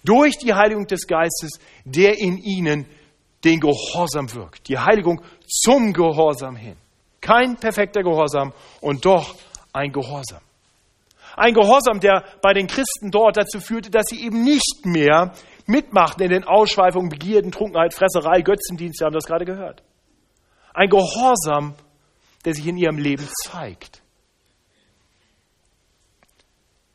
durch 0.05 0.37
die 0.37 0.53
Heiligung 0.53 0.87
des 0.87 1.07
Geistes, 1.07 1.59
der 1.87 2.19
in 2.19 2.37
ihnen 2.37 2.85
den 3.45 3.61
Gehorsam 3.61 4.31
wirkt. 4.35 4.69
Die 4.69 4.77
Heiligung 4.77 5.23
zum 5.47 5.95
Gehorsam 5.95 6.55
hin. 6.55 6.77
Kein 7.23 7.57
perfekter 7.57 8.03
Gehorsam 8.03 8.53
und 8.83 9.07
doch 9.07 9.37
ein 9.73 9.93
Gehorsam. 9.93 10.43
Ein 11.35 11.55
Gehorsam, 11.55 12.01
der 12.01 12.25
bei 12.43 12.53
den 12.53 12.67
Christen 12.67 13.11
dort 13.11 13.39
dazu 13.39 13.59
führte, 13.61 13.91
dass 13.91 14.05
sie 14.09 14.23
eben 14.23 14.45
nicht 14.45 14.85
mehr 14.85 15.33
mitmachten 15.65 16.23
in 16.25 16.31
den 16.31 16.45
Ausschweifungen, 16.45 17.09
Begierden, 17.09 17.53
Trunkenheit, 17.53 17.95
Fresserei, 17.95 18.43
Götzendienst, 18.43 19.01
wir 19.01 19.07
haben 19.07 19.15
das 19.15 19.25
gerade 19.25 19.47
gehört. 19.47 19.83
Ein 20.73 20.89
Gehorsam, 20.89 21.75
der 22.45 22.55
sich 22.55 22.67
in 22.67 22.77
ihrem 22.77 22.99
Leben 22.99 23.27
zeigt. 23.45 24.03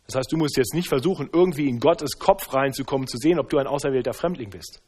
Das 0.08 0.16
heißt, 0.16 0.32
du 0.32 0.38
musst 0.38 0.58
jetzt 0.58 0.74
nicht 0.74 0.88
versuchen, 0.88 1.30
irgendwie 1.34 1.68
in 1.68 1.80
Gottes 1.80 2.20
Kopf 2.20 2.54
reinzukommen, 2.54 3.08
zu 3.08 3.18
sehen, 3.18 3.40
ob 3.40 3.50
du 3.50 3.58
ein 3.58 3.68
auserwählter 3.68 4.14
Fremdling 4.14 4.52
bist. 4.52 4.82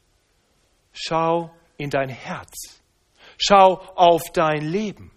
Schau 0.94 1.52
in 1.78 1.90
dein 1.90 2.10
Herz. 2.10 2.82
Schau 3.38 3.82
auf 3.96 4.32
dein 4.32 4.62
Leben. 4.62 5.12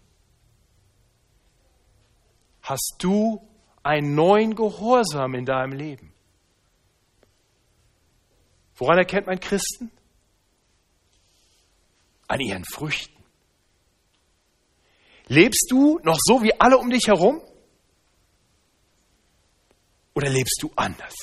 Hast 2.63 2.97
du 2.99 3.47
einen 3.83 4.15
neuen 4.15 4.55
Gehorsam 4.55 5.35
in 5.35 5.45
deinem 5.45 5.73
Leben? 5.73 6.13
Woran 8.77 8.99
erkennt 8.99 9.27
man 9.27 9.39
Christen? 9.41 9.91
An 12.27 12.41
ihren 12.41 12.65
Früchten. 12.65 13.20
Lebst 15.31 15.69
du 15.71 16.01
noch 16.03 16.19
so 16.21 16.43
wie 16.43 16.53
alle 16.61 16.77
um 16.77 16.91
dich 16.91 17.07
herum? 17.07 17.41
Oder 20.13 20.29
lebst 20.29 20.59
du 20.61 20.73
anders? 20.75 21.15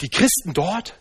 Die 0.00 0.08
Christen 0.08 0.54
dort 0.54 0.96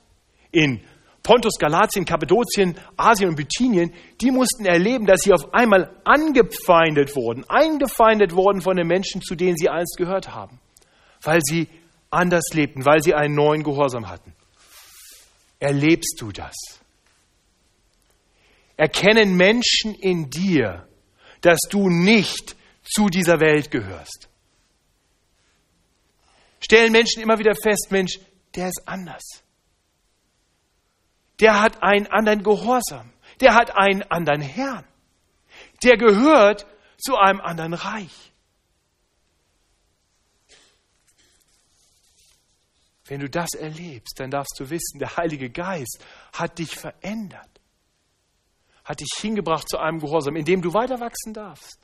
in 0.52 0.84
Pontus, 1.22 1.54
Galatien, 1.60 2.06
Kappadokien, 2.06 2.76
Asien 2.98 3.30
und 3.30 3.36
Bithynien, 3.36 3.94
die 4.22 4.32
mussten 4.32 4.66
erleben, 4.66 5.06
dass 5.06 5.22
sie 5.22 5.34
auf 5.34 5.54
einmal 5.54 6.02
angefeindet 6.04 7.16
wurden, 7.16 7.48
eingefeindet 7.48 8.34
wurden 8.34 8.62
von 8.62 8.76
den 8.76 8.88
Menschen, 8.88 9.22
zu 9.22 9.36
denen 9.36 9.56
sie 9.56 9.70
einst 9.70 9.98
gehört 9.98 10.34
haben, 10.34 10.60
weil 11.22 11.42
sie 11.44 11.70
anders 12.10 12.46
lebten, 12.54 12.86
weil 12.86 13.04
sie 13.04 13.14
einen 13.14 13.36
neuen 13.36 13.62
Gehorsam 13.62 14.10
hatten. 14.10 14.34
Erlebst 15.60 16.20
du 16.20 16.32
das? 16.32 16.56
Erkennen 18.76 19.36
Menschen 19.36 19.94
in 19.96 20.30
dir, 20.30 20.88
dass 21.42 21.60
du 21.70 21.90
nicht 21.90 22.56
zu 22.84 23.08
dieser 23.08 23.40
Welt 23.40 23.70
gehörst? 23.70 24.30
Stellen 26.60 26.92
Menschen 26.92 27.22
immer 27.22 27.38
wieder 27.38 27.56
fest, 27.56 27.88
Mensch, 27.92 28.20
der 28.56 28.70
ist 28.70 28.82
anders. 28.88 29.24
Der 31.40 31.62
hat 31.62 31.84
einen 31.84 32.08
anderen 32.08 32.44
Gehorsam. 32.44 33.12
Der 33.42 33.54
hat 33.54 33.76
einen 33.76 34.04
anderen 34.04 34.42
Herrn. 34.42 34.86
Der 35.84 35.98
gehört 35.98 36.66
zu 36.98 37.18
einem 37.18 37.42
anderen 37.42 37.74
Reich. 37.74 38.32
Wenn 43.06 43.20
du 43.20 43.30
das 43.30 43.54
erlebst, 43.54 44.20
dann 44.20 44.32
darfst 44.32 44.58
du 44.58 44.70
wissen, 44.70 45.00
der 45.00 45.18
Heilige 45.18 45.50
Geist 45.50 46.04
hat 46.32 46.58
dich 46.58 46.76
verändert 46.76 47.53
hat 48.84 49.00
dich 49.00 49.10
hingebracht 49.20 49.70
zu 49.70 49.78
einem 49.78 50.00
Gehorsam, 50.00 50.36
in 50.36 50.46
dem 50.46 50.62
du 50.62 50.74
weiter 50.74 51.00
wachsen 51.00 51.34
darfst. 51.34 51.80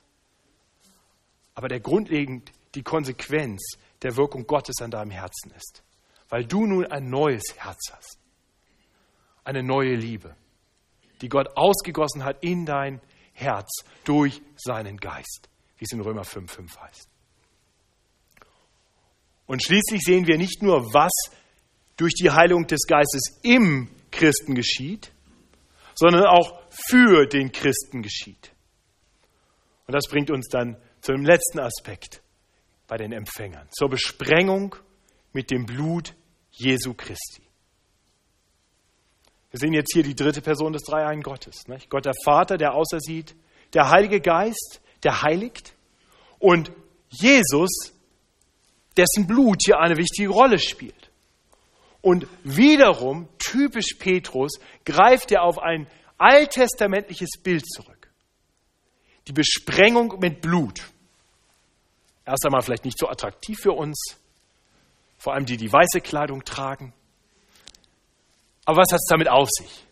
Aber 1.54 1.68
der 1.68 1.80
grundlegend 1.80 2.52
die 2.74 2.82
Konsequenz 2.82 3.60
der 4.02 4.16
Wirkung 4.16 4.46
Gottes 4.46 4.76
an 4.80 4.90
deinem 4.90 5.10
Herzen 5.10 5.50
ist, 5.52 5.82
weil 6.28 6.44
du 6.44 6.66
nun 6.66 6.86
ein 6.86 7.08
neues 7.08 7.42
Herz 7.56 7.80
hast, 7.92 8.18
eine 9.44 9.62
neue 9.62 9.94
Liebe, 9.94 10.36
die 11.20 11.28
Gott 11.28 11.56
ausgegossen 11.56 12.24
hat 12.24 12.42
in 12.42 12.64
dein 12.64 13.00
Herz 13.32 13.70
durch 14.04 14.40
seinen 14.56 14.96
Geist, 14.96 15.48
wie 15.78 15.84
es 15.84 15.92
in 15.92 16.00
Römer 16.00 16.22
5,5 16.22 16.78
heißt. 16.78 17.08
Und 19.46 19.64
schließlich 19.64 20.02
sehen 20.02 20.26
wir 20.26 20.38
nicht 20.38 20.62
nur, 20.62 20.94
was 20.94 21.10
durch 21.96 22.14
die 22.14 22.30
Heilung 22.30 22.66
des 22.66 22.86
Geistes 22.86 23.40
im 23.42 23.90
Christen 24.10 24.54
geschieht, 24.54 25.12
sondern 25.94 26.24
auch 26.24 26.60
für 26.70 27.26
den 27.26 27.52
Christen 27.52 28.02
geschieht. 28.02 28.52
Und 29.86 29.94
das 29.94 30.08
bringt 30.08 30.30
uns 30.30 30.48
dann 30.48 30.76
zu 31.00 31.12
dem 31.12 31.24
letzten 31.24 31.60
Aspekt 31.60 32.22
bei 32.86 32.96
den 32.96 33.12
Empfängern, 33.12 33.68
zur 33.70 33.88
Besprengung 33.88 34.76
mit 35.32 35.50
dem 35.50 35.66
Blut 35.66 36.14
Jesu 36.50 36.94
Christi. 36.94 37.42
Wir 39.50 39.58
sehen 39.58 39.72
jetzt 39.72 39.92
hier 39.92 40.04
die 40.04 40.14
dritte 40.14 40.42
Person 40.42 40.72
des 40.72 40.82
Dreieinen 40.82 41.22
Gottes. 41.22 41.66
Nicht? 41.66 41.90
Gott 41.90 42.04
der 42.04 42.14
Vater, 42.24 42.56
der 42.56 42.74
außersieht, 42.74 43.34
der 43.74 43.90
Heilige 43.90 44.20
Geist, 44.20 44.80
der 45.02 45.22
heiligt 45.22 45.74
und 46.38 46.70
Jesus, 47.08 47.92
dessen 48.96 49.26
Blut 49.26 49.58
hier 49.64 49.80
eine 49.80 49.96
wichtige 49.96 50.28
Rolle 50.28 50.58
spielt. 50.58 51.10
Und 52.02 52.26
wiederum, 52.44 53.28
typisch 53.38 53.94
Petrus, 53.98 54.52
greift 54.84 55.32
er 55.32 55.42
auf 55.42 55.58
ein 55.58 55.86
alttestamentliches 56.20 57.30
Bild 57.42 57.66
zurück. 57.66 58.10
Die 59.26 59.32
Besprengung 59.32 60.18
mit 60.20 60.40
Blut. 60.40 60.82
Erst 62.24 62.44
einmal 62.44 62.62
vielleicht 62.62 62.84
nicht 62.84 62.98
so 62.98 63.08
attraktiv 63.08 63.58
für 63.60 63.72
uns, 63.72 64.18
vor 65.18 65.34
allem 65.34 65.46
die, 65.46 65.56
die 65.56 65.72
weiße 65.72 66.00
Kleidung 66.00 66.44
tragen. 66.44 66.92
Aber 68.64 68.78
was 68.78 68.92
hat 68.92 69.00
es 69.00 69.08
damit 69.08 69.28
auf 69.28 69.48
sich? 69.50 69.84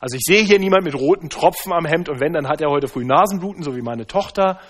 Also 0.00 0.16
ich 0.16 0.22
sehe 0.24 0.42
hier 0.42 0.58
niemand 0.58 0.84
mit 0.84 0.94
roten 0.94 1.30
Tropfen 1.30 1.72
am 1.72 1.84
Hemd 1.84 2.08
und 2.08 2.18
wenn, 2.20 2.32
dann 2.32 2.48
hat 2.48 2.60
er 2.60 2.70
heute 2.70 2.88
früh 2.88 3.04
Nasenbluten, 3.04 3.62
so 3.62 3.76
wie 3.76 3.82
meine 3.82 4.06
Tochter. 4.06 4.60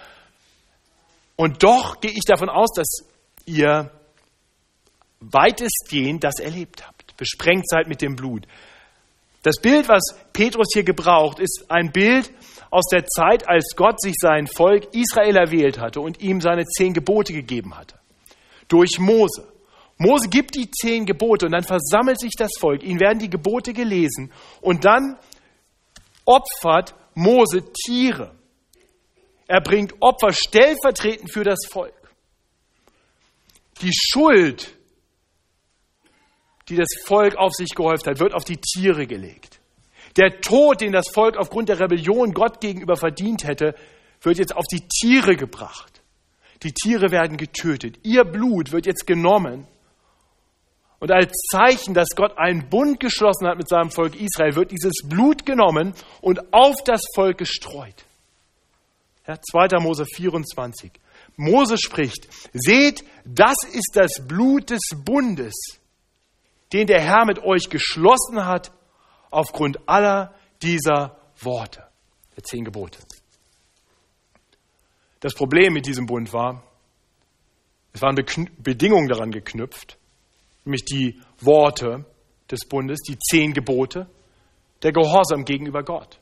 Und 1.37 1.63
doch 1.63 2.01
gehe 2.01 2.11
ich 2.11 2.25
davon 2.27 2.51
aus, 2.51 2.71
dass 2.75 3.07
ihr 3.47 3.91
weitestgehend 5.21 6.25
das 6.25 6.39
erlebt 6.39 6.87
habt. 6.87 7.17
Besprengt 7.17 7.69
seid 7.69 7.89
mit 7.89 8.03
dem 8.03 8.17
Blut. 8.17 8.47
Das 9.43 9.57
Bild, 9.61 9.89
was 9.89 10.03
Petrus 10.33 10.69
hier 10.73 10.85
gebraucht, 10.85 11.41
ist 11.41 11.67
ein 11.69 11.91
Bild 11.91 12.33
aus 12.71 12.87
der 12.93 13.05
Zeit, 13.07 13.49
als 13.49 13.75
Gott 13.77 14.01
sich 14.01 14.15
sein 14.19 14.47
Volk 14.47 14.95
Israel 14.95 15.37
erwählt 15.37 15.79
hatte 15.79 16.01
und 16.01 16.21
ihm 16.21 16.41
seine 16.41 16.65
zehn 16.65 16.95
Gebote 16.95 17.33
gegeben 17.33 17.77
hatte. 17.77 17.99
Durch 18.69 18.99
Mose. 18.99 19.53
Mose 19.99 20.29
gibt 20.29 20.55
die 20.55 20.71
zehn 20.71 21.05
Gebote 21.05 21.47
und 21.47 21.53
dann 21.53 21.65
versammelt 21.65 22.19
sich 22.19 22.33
das 22.39 22.53
Volk. 22.59 22.83
Ihnen 22.83 23.01
werden 23.01 23.19
die 23.19 23.31
Gebote 23.31 23.73
gelesen 23.73 24.33
und 24.61 24.85
dann 24.85 25.19
opfert 26.25 26.95
Mose 27.15 27.65
Tiere. 27.73 28.35
Er 29.49 29.61
bringt 29.61 29.95
Opfer 30.01 30.33
stellvertretend 30.33 31.31
für 31.31 31.45
das 31.45 31.59
Volk. 31.71 31.93
Die 33.83 33.93
Schuld 33.93 34.75
die 36.69 36.77
das 36.77 36.89
Volk 37.05 37.37
auf 37.37 37.53
sich 37.53 37.71
gehäuft 37.75 38.07
hat, 38.07 38.21
wird 38.21 38.35
auf 38.35 38.45
die 38.45 38.59
Tiere 38.59 39.07
gelegt. 39.07 39.61
Der 40.17 40.41
Tod, 40.41 40.81
den 40.81 40.93
das 40.93 41.09
Volk 41.09 41.37
aufgrund 41.37 41.69
der 41.69 41.81
Rebellion 41.81 42.33
Gott 42.33 42.61
gegenüber 42.61 42.97
verdient 42.97 43.45
hätte, 43.45 43.75
wird 44.21 44.39
jetzt 44.39 44.55
auf 44.55 44.65
die 44.71 44.87
Tiere 44.89 45.37
gebracht. 45.37 46.03
Die 46.63 46.73
Tiere 46.73 47.11
werden 47.11 47.37
getötet. 47.37 47.99
Ihr 48.03 48.25
Blut 48.25 48.73
wird 48.73 48.87
jetzt 48.87 49.07
genommen. 49.07 49.67
Und 51.01 51.11
als 51.11 51.33
Zeichen, 51.51 51.95
dass 51.95 52.11
Gott 52.15 52.39
einen 52.39 52.69
Bund 52.69 53.01
geschlossen 53.01 53.49
hat 53.49 53.59
mit 53.59 53.69
seinem 53.69 53.91
Volk 53.91 54.15
Israel, 54.15 54.55
wird 54.55 54.71
dieses 54.71 55.03
Blut 55.05 55.45
genommen 55.45 55.95
und 56.21 56.53
auf 56.53 56.77
das 56.85 57.01
Volk 57.17 57.39
gestreut. 57.39 58.05
Ja, 59.27 59.37
2. 59.41 59.81
Mose 59.81 60.05
24. 60.05 60.93
Mose 61.37 61.79
spricht, 61.79 62.29
seht, 62.53 63.05
das 63.25 63.57
ist 63.73 63.93
das 63.95 64.27
Blut 64.27 64.71
des 64.71 64.83
Bundes, 65.05 65.55
den 66.73 66.87
der 66.87 67.01
Herr 67.01 67.25
mit 67.27 67.39
euch 67.43 67.69
geschlossen 67.69 68.47
hat, 68.47 68.73
aufgrund 69.31 69.89
aller 69.89 70.35
dieser 70.63 71.19
Worte, 71.41 71.85
der 72.37 72.45
zehn 72.45 72.65
Gebote. 72.65 72.99
Das 75.21 75.35
Problem 75.35 75.73
mit 75.73 75.87
diesem 75.87 76.07
Bund 76.07 76.33
war, 76.33 76.63
es 77.93 78.03
waren 78.03 78.17
Bedingungen 78.59 79.09
daran 79.09 79.31
geknüpft, 79.31 79.99
nämlich 80.65 80.85
die 80.85 81.21
Worte 81.41 82.05
des 82.51 82.67
Bundes, 82.69 83.01
die 83.07 83.19
zehn 83.19 83.53
Gebote, 83.53 84.09
der 84.83 84.93
Gehorsam 84.93 85.45
gegenüber 85.45 85.83
Gott. 85.83 86.19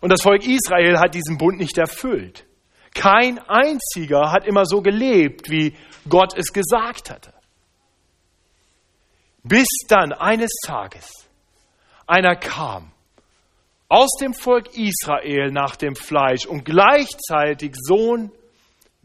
Und 0.00 0.10
das 0.10 0.22
Volk 0.22 0.46
Israel 0.46 0.98
hat 0.98 1.14
diesen 1.14 1.38
Bund 1.38 1.58
nicht 1.58 1.78
erfüllt. 1.78 2.46
Kein 2.94 3.38
einziger 3.38 4.32
hat 4.32 4.46
immer 4.46 4.64
so 4.64 4.82
gelebt, 4.82 5.50
wie 5.50 5.74
Gott 6.08 6.36
es 6.36 6.52
gesagt 6.52 7.10
hatte. 7.10 7.32
Bis 9.48 9.68
dann 9.86 10.12
eines 10.12 10.50
Tages 10.64 11.08
einer 12.06 12.34
kam 12.34 12.90
aus 13.88 14.10
dem 14.20 14.34
Volk 14.34 14.76
Israel 14.76 15.52
nach 15.52 15.76
dem 15.76 15.94
Fleisch 15.94 16.46
und 16.46 16.64
gleichzeitig 16.64 17.74
Sohn 17.76 18.32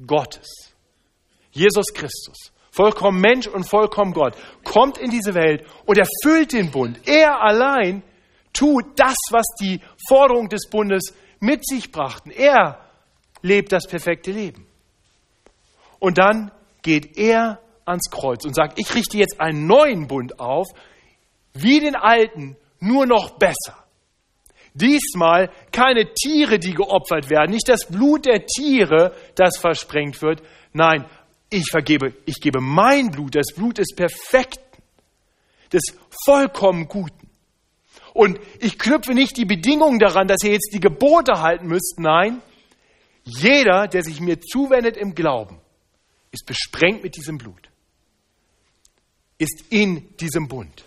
Gottes. 0.04 0.74
Jesus 1.52 1.94
Christus, 1.94 2.52
vollkommen 2.72 3.22
Mensch 3.22 3.46
und 3.46 3.70
vollkommen 3.70 4.14
Gott, 4.14 4.36
kommt 4.64 4.98
in 4.98 5.12
diese 5.12 5.36
Welt 5.36 5.64
und 5.86 6.00
erfüllt 6.00 6.54
den 6.54 6.72
Bund. 6.72 7.00
Er 7.08 7.40
allein 7.40 8.02
tut 8.52 8.86
das, 8.96 9.18
was 9.30 9.46
die 9.62 9.80
Forderung 10.08 10.50
des 10.50 10.68
Bundes 10.72 11.14
mit 11.40 11.68
sich 11.68 11.92
brachten. 11.92 12.32
Er 12.32 12.80
lebt 13.44 13.72
das 13.72 13.86
perfekte 13.86 14.32
Leben. 14.32 14.66
Und 16.00 16.18
dann 16.18 16.52
geht 16.82 17.16
er 17.18 17.60
ans 17.86 18.10
Kreuz 18.10 18.46
und 18.46 18.56
sagt, 18.56 18.80
ich 18.80 18.94
richte 18.96 19.18
jetzt 19.18 19.40
einen 19.40 19.68
neuen 19.68 20.08
Bund 20.08 20.40
auf, 20.40 20.68
wie 21.54 21.80
den 21.80 21.96
alten, 21.96 22.56
nur 22.80 23.06
noch 23.06 23.38
besser. 23.38 23.78
Diesmal 24.74 25.52
keine 25.72 26.14
Tiere, 26.14 26.58
die 26.58 26.74
geopfert 26.74 27.30
werden, 27.30 27.52
nicht 27.52 27.68
das 27.68 27.88
Blut 27.88 28.26
der 28.26 28.46
Tiere, 28.46 29.14
das 29.36 29.58
versprengt 29.58 30.22
wird. 30.22 30.42
Nein, 30.72 31.06
ich 31.50 31.66
vergebe, 31.70 32.14
ich 32.26 32.40
gebe 32.40 32.62
mein 32.62 33.12
Blut, 33.12 33.36
das 33.36 33.54
Blut 33.54 33.78
des 33.78 33.94
Perfekten, 33.94 34.82
des 35.74 35.82
vollkommen 36.26 36.88
Guten. 36.88 37.30
Und 38.14 38.40
ich 38.60 38.78
knüpfe 38.78 39.14
nicht 39.14 39.38
die 39.38 39.46
Bedingungen 39.46 40.00
daran, 40.00 40.28
dass 40.28 40.44
ihr 40.44 40.52
jetzt 40.52 40.72
die 40.74 40.80
Gebote 40.80 41.42
halten 41.42 41.68
müsst. 41.68 41.96
Nein, 41.98 42.42
jeder, 43.24 43.88
der 43.88 44.04
sich 44.04 44.20
mir 44.20 44.40
zuwendet 44.40 44.98
im 44.98 45.16
Glauben, 45.16 45.60
ist 46.32 46.46
besprengt 46.46 47.04
mit 47.04 47.16
diesem 47.16 47.38
Blut, 47.38 47.70
ist 49.42 49.66
in 49.70 50.16
diesem 50.18 50.48
Bund. 50.48 50.86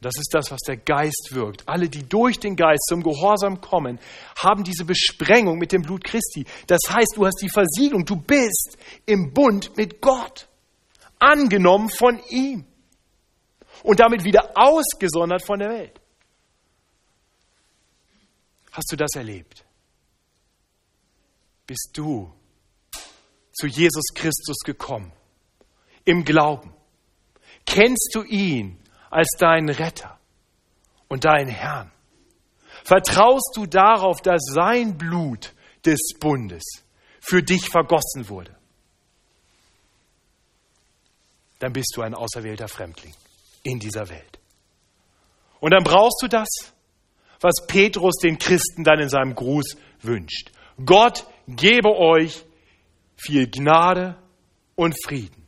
Das 0.00 0.14
ist 0.16 0.32
das, 0.32 0.52
was 0.52 0.60
der 0.60 0.76
Geist 0.76 1.30
wirkt. 1.32 1.68
Alle, 1.68 1.88
die 1.88 2.08
durch 2.08 2.38
den 2.38 2.54
Geist 2.54 2.84
zum 2.88 3.02
Gehorsam 3.02 3.60
kommen, 3.60 3.98
haben 4.36 4.62
diese 4.62 4.84
Besprengung 4.84 5.58
mit 5.58 5.72
dem 5.72 5.82
Blut 5.82 6.04
Christi. 6.04 6.46
Das 6.68 6.80
heißt, 6.88 7.14
du 7.16 7.26
hast 7.26 7.40
die 7.42 7.48
Versiegelung, 7.48 8.04
du 8.04 8.14
bist 8.14 8.78
im 9.06 9.32
Bund 9.32 9.76
mit 9.76 10.00
Gott, 10.00 10.48
angenommen 11.18 11.88
von 11.88 12.20
ihm 12.28 12.64
und 13.82 13.98
damit 13.98 14.22
wieder 14.22 14.52
ausgesondert 14.54 15.44
von 15.44 15.58
der 15.58 15.70
Welt. 15.70 16.00
Hast 18.70 18.92
du 18.92 18.96
das 18.96 19.10
erlebt? 19.16 19.64
Bist 21.66 21.90
du 21.94 22.30
zu 23.52 23.66
Jesus 23.66 24.04
Christus 24.14 24.58
gekommen? 24.64 25.10
Im 26.06 26.24
Glauben? 26.24 26.72
Kennst 27.66 28.14
du 28.14 28.22
ihn 28.22 28.78
als 29.10 29.28
deinen 29.38 29.68
Retter 29.68 30.18
und 31.08 31.24
deinen 31.26 31.50
Herrn? 31.50 31.92
Vertraust 32.84 33.52
du 33.56 33.66
darauf, 33.66 34.22
dass 34.22 34.40
sein 34.46 34.96
Blut 34.96 35.52
des 35.84 35.98
Bundes 36.18 36.62
für 37.20 37.42
dich 37.42 37.68
vergossen 37.68 38.28
wurde? 38.28 38.56
Dann 41.58 41.72
bist 41.72 41.92
du 41.96 42.02
ein 42.02 42.14
auserwählter 42.14 42.68
Fremdling 42.68 43.14
in 43.62 43.78
dieser 43.78 44.08
Welt. 44.08 44.38
Und 45.58 45.72
dann 45.72 45.82
brauchst 45.82 46.22
du 46.22 46.28
das, 46.28 46.48
was 47.40 47.66
Petrus 47.66 48.16
den 48.22 48.38
Christen 48.38 48.84
dann 48.84 49.00
in 49.00 49.08
seinem 49.08 49.34
Gruß 49.34 49.76
wünscht. 50.02 50.52
Gott 50.84 51.26
gebe 51.48 51.96
euch 51.96 52.44
viel 53.16 53.50
Gnade 53.50 54.16
und 54.74 54.94
Frieden. 55.04 55.45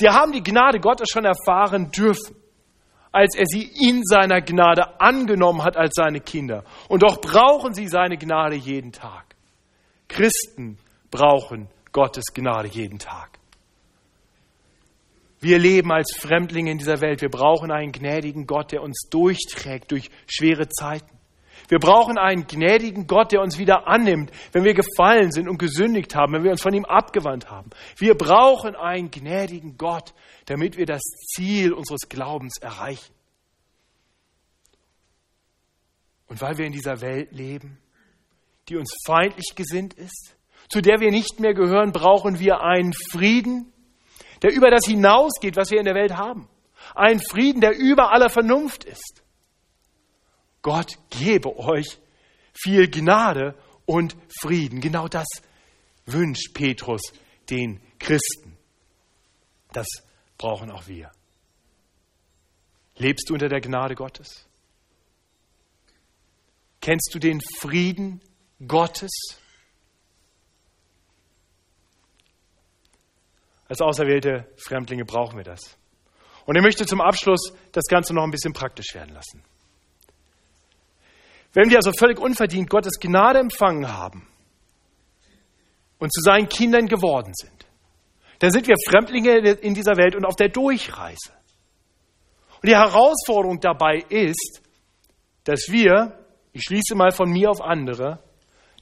Sie 0.00 0.08
haben 0.08 0.32
die 0.32 0.42
Gnade 0.42 0.80
Gottes 0.80 1.10
schon 1.12 1.26
erfahren 1.26 1.90
dürfen, 1.90 2.34
als 3.12 3.36
er 3.36 3.44
sie 3.44 3.70
in 3.86 4.02
seiner 4.02 4.40
Gnade 4.40 4.98
angenommen 4.98 5.62
hat 5.62 5.76
als 5.76 5.92
seine 5.94 6.20
Kinder. 6.20 6.64
Und 6.88 7.02
doch 7.02 7.20
brauchen 7.20 7.74
sie 7.74 7.86
seine 7.86 8.16
Gnade 8.16 8.56
jeden 8.56 8.92
Tag. 8.92 9.36
Christen 10.08 10.78
brauchen 11.10 11.68
Gottes 11.92 12.32
Gnade 12.32 12.68
jeden 12.68 12.98
Tag. 12.98 13.38
Wir 15.38 15.58
leben 15.58 15.92
als 15.92 16.16
Fremdlinge 16.18 16.70
in 16.70 16.78
dieser 16.78 17.02
Welt. 17.02 17.20
Wir 17.20 17.28
brauchen 17.28 17.70
einen 17.70 17.92
gnädigen 17.92 18.46
Gott, 18.46 18.72
der 18.72 18.80
uns 18.82 19.06
durchträgt 19.10 19.92
durch 19.92 20.10
schwere 20.26 20.70
Zeiten. 20.70 21.19
Wir 21.70 21.78
brauchen 21.78 22.18
einen 22.18 22.48
gnädigen 22.48 23.06
Gott, 23.06 23.30
der 23.30 23.40
uns 23.42 23.56
wieder 23.56 23.86
annimmt, 23.86 24.32
wenn 24.50 24.64
wir 24.64 24.74
gefallen 24.74 25.30
sind 25.30 25.48
und 25.48 25.56
gesündigt 25.56 26.16
haben, 26.16 26.32
wenn 26.32 26.42
wir 26.42 26.50
uns 26.50 26.62
von 26.62 26.74
ihm 26.74 26.84
abgewandt 26.84 27.48
haben. 27.48 27.70
Wir 27.96 28.16
brauchen 28.16 28.74
einen 28.74 29.12
gnädigen 29.12 29.76
Gott, 29.78 30.12
damit 30.46 30.76
wir 30.76 30.84
das 30.84 31.00
Ziel 31.00 31.72
unseres 31.72 32.08
Glaubens 32.08 32.58
erreichen. 32.60 33.14
Und 36.26 36.42
weil 36.42 36.58
wir 36.58 36.66
in 36.66 36.72
dieser 36.72 37.00
Welt 37.02 37.30
leben, 37.30 37.78
die 38.68 38.76
uns 38.76 38.92
feindlich 39.06 39.54
gesinnt 39.54 39.94
ist, 39.94 40.34
zu 40.70 40.80
der 40.80 40.98
wir 40.98 41.12
nicht 41.12 41.38
mehr 41.38 41.54
gehören, 41.54 41.92
brauchen 41.92 42.40
wir 42.40 42.62
einen 42.62 42.92
Frieden, 43.12 43.72
der 44.42 44.52
über 44.52 44.72
das 44.72 44.86
hinausgeht, 44.86 45.56
was 45.56 45.70
wir 45.70 45.78
in 45.78 45.84
der 45.84 45.94
Welt 45.94 46.16
haben. 46.16 46.48
Ein 46.96 47.20
Frieden, 47.20 47.60
der 47.60 47.78
über 47.78 48.10
aller 48.10 48.28
Vernunft 48.28 48.82
ist. 48.82 49.19
Gott 50.62 50.98
gebe 51.10 51.56
euch 51.58 51.98
viel 52.52 52.90
Gnade 52.90 53.54
und 53.86 54.16
Frieden. 54.40 54.80
Genau 54.80 55.08
das 55.08 55.26
wünscht 56.06 56.54
Petrus 56.54 57.02
den 57.48 57.80
Christen. 57.98 58.56
Das 59.72 59.86
brauchen 60.38 60.70
auch 60.70 60.86
wir. 60.86 61.10
Lebst 62.96 63.28
du 63.28 63.34
unter 63.34 63.48
der 63.48 63.60
Gnade 63.60 63.94
Gottes? 63.94 64.46
Kennst 66.80 67.14
du 67.14 67.18
den 67.18 67.40
Frieden 67.58 68.20
Gottes? 68.66 69.10
Als 73.68 73.80
auserwählte 73.80 74.50
Fremdlinge 74.56 75.04
brauchen 75.04 75.36
wir 75.36 75.44
das. 75.44 75.60
Und 76.44 76.56
ich 76.56 76.62
möchte 76.62 76.86
zum 76.86 77.00
Abschluss 77.00 77.52
das 77.72 77.84
Ganze 77.84 78.14
noch 78.14 78.24
ein 78.24 78.30
bisschen 78.30 78.52
praktisch 78.52 78.94
werden 78.94 79.14
lassen. 79.14 79.44
Wenn 81.52 81.68
wir 81.68 81.78
also 81.78 81.90
völlig 81.98 82.18
unverdient 82.18 82.70
Gottes 82.70 82.98
Gnade 83.00 83.40
empfangen 83.40 83.92
haben 83.92 84.26
und 85.98 86.12
zu 86.12 86.20
seinen 86.20 86.48
Kindern 86.48 86.86
geworden 86.86 87.32
sind, 87.34 87.66
dann 88.38 88.50
sind 88.50 88.68
wir 88.68 88.76
Fremdlinge 88.88 89.38
in 89.38 89.74
dieser 89.74 89.96
Welt 89.96 90.16
und 90.16 90.24
auf 90.24 90.36
der 90.36 90.48
Durchreise. 90.48 91.32
Und 92.62 92.68
die 92.68 92.76
Herausforderung 92.76 93.60
dabei 93.60 94.04
ist, 94.08 94.62
dass 95.44 95.66
wir, 95.68 96.18
ich 96.52 96.62
schließe 96.62 96.94
mal 96.94 97.10
von 97.10 97.30
mir 97.30 97.50
auf 97.50 97.60
andere, 97.60 98.22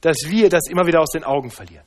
dass 0.01 0.17
wir 0.27 0.49
das 0.49 0.67
immer 0.69 0.85
wieder 0.85 1.01
aus 1.01 1.11
den 1.11 1.23
Augen 1.23 1.49
verlieren. 1.49 1.85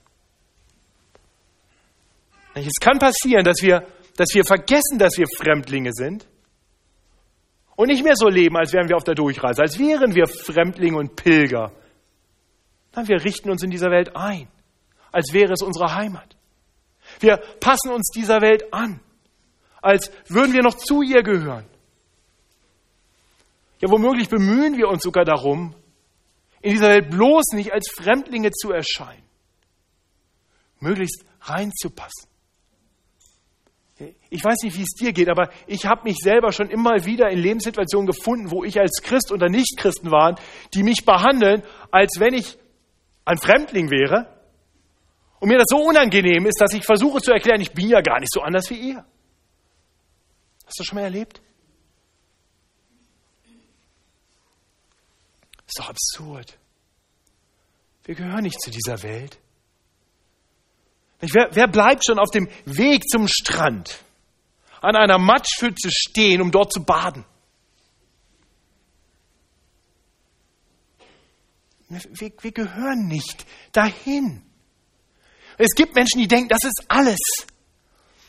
Es 2.54 2.78
kann 2.80 2.98
passieren, 2.98 3.44
dass 3.44 3.62
wir, 3.62 3.86
dass 4.16 4.34
wir 4.34 4.44
vergessen, 4.44 4.98
dass 4.98 5.16
wir 5.16 5.26
Fremdlinge 5.38 5.90
sind 5.92 6.26
und 7.76 7.88
nicht 7.88 8.04
mehr 8.04 8.16
so 8.16 8.28
leben, 8.28 8.56
als 8.56 8.72
wären 8.72 8.88
wir 8.88 8.96
auf 8.96 9.04
der 9.04 9.14
Durchreise, 9.14 9.62
als 9.62 9.78
wären 9.78 10.14
wir 10.14 10.26
Fremdlinge 10.26 10.96
und 10.96 11.16
Pilger. 11.16 11.72
Nein, 12.94 13.08
wir 13.08 13.24
richten 13.24 13.50
uns 13.50 13.62
in 13.62 13.70
dieser 13.70 13.90
Welt 13.90 14.14
ein, 14.14 14.48
als 15.10 15.32
wäre 15.32 15.52
es 15.52 15.62
unsere 15.62 15.94
Heimat. 15.94 16.36
Wir 17.20 17.38
passen 17.60 17.90
uns 17.90 18.10
dieser 18.14 18.40
Welt 18.40 18.72
an, 18.72 19.00
als 19.80 20.10
würden 20.28 20.52
wir 20.52 20.62
noch 20.62 20.74
zu 20.74 21.02
ihr 21.02 21.22
gehören. 21.22 21.66
Ja, 23.80 23.90
womöglich 23.90 24.28
bemühen 24.28 24.76
wir 24.76 24.88
uns 24.88 25.02
sogar 25.02 25.24
darum, 25.24 25.74
in 26.60 26.72
dieser 26.72 26.88
Welt 26.90 27.10
bloß 27.10 27.54
nicht 27.54 27.72
als 27.72 27.90
Fremdlinge 27.90 28.52
zu 28.52 28.70
erscheinen, 28.70 29.24
möglichst 30.78 31.24
reinzupassen. 31.40 32.31
Ich 34.30 34.42
weiß 34.42 34.62
nicht, 34.62 34.76
wie 34.76 34.82
es 34.82 34.94
dir 34.98 35.12
geht, 35.12 35.28
aber 35.28 35.50
ich 35.66 35.86
habe 35.86 36.04
mich 36.04 36.16
selber 36.22 36.52
schon 36.52 36.70
immer 36.70 37.04
wieder 37.04 37.28
in 37.30 37.38
Lebenssituationen 37.38 38.06
gefunden, 38.06 38.50
wo 38.50 38.64
ich 38.64 38.78
als 38.78 39.02
Christ 39.02 39.32
oder 39.32 39.48
Nicht-Christen 39.48 40.10
war, 40.10 40.38
die 40.74 40.82
mich 40.82 41.04
behandeln, 41.04 41.62
als 41.90 42.18
wenn 42.18 42.34
ich 42.34 42.58
ein 43.24 43.38
Fremdling 43.38 43.90
wäre. 43.90 44.26
Und 45.40 45.48
mir 45.48 45.58
das 45.58 45.66
so 45.68 45.78
unangenehm 45.78 46.46
ist, 46.46 46.60
dass 46.60 46.72
ich 46.72 46.84
versuche 46.84 47.20
zu 47.20 47.32
erklären, 47.32 47.60
ich 47.60 47.72
bin 47.72 47.88
ja 47.88 48.00
gar 48.00 48.20
nicht 48.20 48.32
so 48.32 48.40
anders 48.40 48.70
wie 48.70 48.90
ihr. 48.90 49.04
Hast 50.66 50.78
du 50.78 50.84
schon 50.84 50.96
mal 50.96 51.04
erlebt? 51.04 51.42
ist 55.72 55.78
doch 55.78 55.88
absurd. 55.88 56.58
Wir 58.04 58.14
gehören 58.14 58.42
nicht 58.42 58.60
zu 58.60 58.70
dieser 58.70 59.02
Welt. 59.02 59.38
Wer, 61.22 61.48
wer 61.52 61.68
bleibt 61.68 62.04
schon 62.06 62.18
auf 62.18 62.30
dem 62.30 62.48
Weg 62.66 63.08
zum 63.08 63.26
Strand? 63.28 64.02
an 64.82 64.96
einer 64.96 65.18
Matschpfütze 65.18 65.90
stehen, 65.90 66.42
um 66.42 66.50
dort 66.50 66.72
zu 66.72 66.82
baden. 66.82 67.24
Wir, 71.88 72.32
wir 72.40 72.52
gehören 72.52 73.06
nicht 73.06 73.46
dahin. 73.72 74.42
Es 75.58 75.74
gibt 75.74 75.94
Menschen, 75.94 76.20
die 76.20 76.26
denken, 76.26 76.48
das 76.48 76.64
ist 76.64 76.84
alles. 76.88 77.20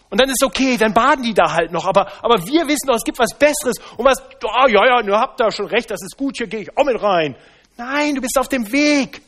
Und 0.10 0.22
dann 0.22 0.30
ist 0.30 0.44
okay, 0.44 0.78
dann 0.78 0.94
baden 0.94 1.24
die 1.24 1.34
da 1.34 1.54
halt 1.54 1.72
noch. 1.72 1.86
Aber, 1.86 2.12
aber 2.24 2.46
wir 2.46 2.68
wissen 2.68 2.86
doch, 2.88 2.96
es 2.96 3.04
gibt 3.04 3.18
was 3.18 3.34
Besseres. 3.34 3.78
Und 3.98 4.06
was, 4.06 4.22
oh, 4.44 4.68
ja, 4.68 4.86
ja, 4.86 5.02
ihr 5.02 5.18
habt 5.18 5.40
da 5.40 5.50
schon 5.50 5.66
recht, 5.66 5.90
das 5.90 6.02
ist 6.04 6.18
gut, 6.18 6.38
hier 6.38 6.48
gehe 6.48 6.62
ich 6.62 6.78
auch 6.78 6.84
mit 6.84 7.02
rein. 7.02 7.36
Nein, 7.78 8.16
du 8.16 8.22
bist 8.22 8.38
auf 8.38 8.50
dem 8.50 8.72
Weg. 8.72 9.22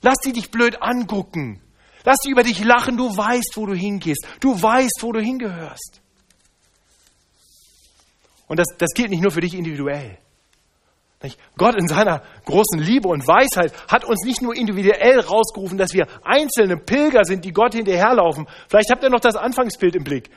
Lass 0.00 0.16
die 0.24 0.32
dich 0.32 0.50
blöd 0.50 0.82
angucken. 0.82 1.60
Lass 2.06 2.18
sie 2.22 2.30
über 2.30 2.44
dich 2.44 2.64
lachen. 2.64 2.96
Du 2.96 3.14
weißt, 3.14 3.54
wo 3.56 3.66
du 3.66 3.74
hingehst. 3.74 4.24
Du 4.40 4.50
weißt, 4.62 5.00
wo 5.02 5.12
du 5.12 5.20
hingehörst. 5.20 6.00
Und 8.46 8.60
das, 8.60 8.68
das 8.78 8.90
gilt 8.94 9.10
nicht 9.10 9.22
nur 9.22 9.32
für 9.32 9.40
dich 9.40 9.54
individuell. 9.54 10.16
Gott 11.56 11.74
in 11.74 11.88
seiner 11.88 12.22
großen 12.44 12.78
Liebe 12.78 13.08
und 13.08 13.26
Weisheit 13.26 13.72
hat 13.90 14.04
uns 14.04 14.22
nicht 14.24 14.40
nur 14.42 14.54
individuell 14.54 15.18
rausgerufen, 15.18 15.76
dass 15.76 15.92
wir 15.92 16.06
einzelne 16.22 16.76
Pilger 16.76 17.24
sind, 17.24 17.44
die 17.44 17.52
Gott 17.52 17.74
hinterherlaufen. 17.74 18.46
Vielleicht 18.68 18.92
habt 18.92 19.02
ihr 19.02 19.10
noch 19.10 19.18
das 19.18 19.34
Anfangsbild 19.34 19.96
im 19.96 20.04
Blick. 20.04 20.30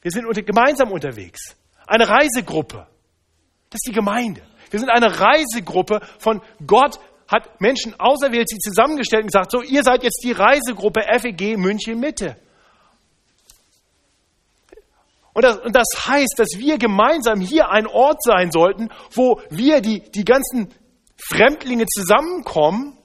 Wir 0.00 0.10
sind 0.10 0.26
gemeinsam 0.44 0.90
unterwegs. 0.90 1.56
Eine 1.86 2.08
Reisegruppe. 2.08 2.88
Das 3.70 3.78
ist 3.78 3.86
die 3.86 3.92
Gemeinde. 3.92 4.42
Wir 4.70 4.80
sind 4.80 4.90
eine 4.90 5.20
Reisegruppe 5.20 6.00
von 6.18 6.40
Gott 6.66 6.98
hat 7.32 7.60
Menschen 7.60 7.98
auserwählt, 7.98 8.48
sie 8.48 8.58
zusammengestellt 8.58 9.22
und 9.22 9.28
gesagt, 9.28 9.50
so, 9.50 9.62
ihr 9.62 9.82
seid 9.82 10.02
jetzt 10.02 10.22
die 10.22 10.32
Reisegruppe 10.32 11.00
FEG 11.18 11.56
München 11.56 11.98
Mitte. 11.98 12.36
Und 15.34 15.44
das, 15.44 15.56
und 15.58 15.74
das 15.74 15.86
heißt, 16.06 16.34
dass 16.36 16.58
wir 16.58 16.76
gemeinsam 16.76 17.40
hier 17.40 17.70
ein 17.70 17.86
Ort 17.86 18.22
sein 18.22 18.50
sollten, 18.50 18.90
wo 19.14 19.40
wir 19.48 19.80
die, 19.80 20.00
die 20.10 20.24
ganzen 20.24 20.74
Fremdlinge 21.16 21.86
zusammenkommen 21.86 22.98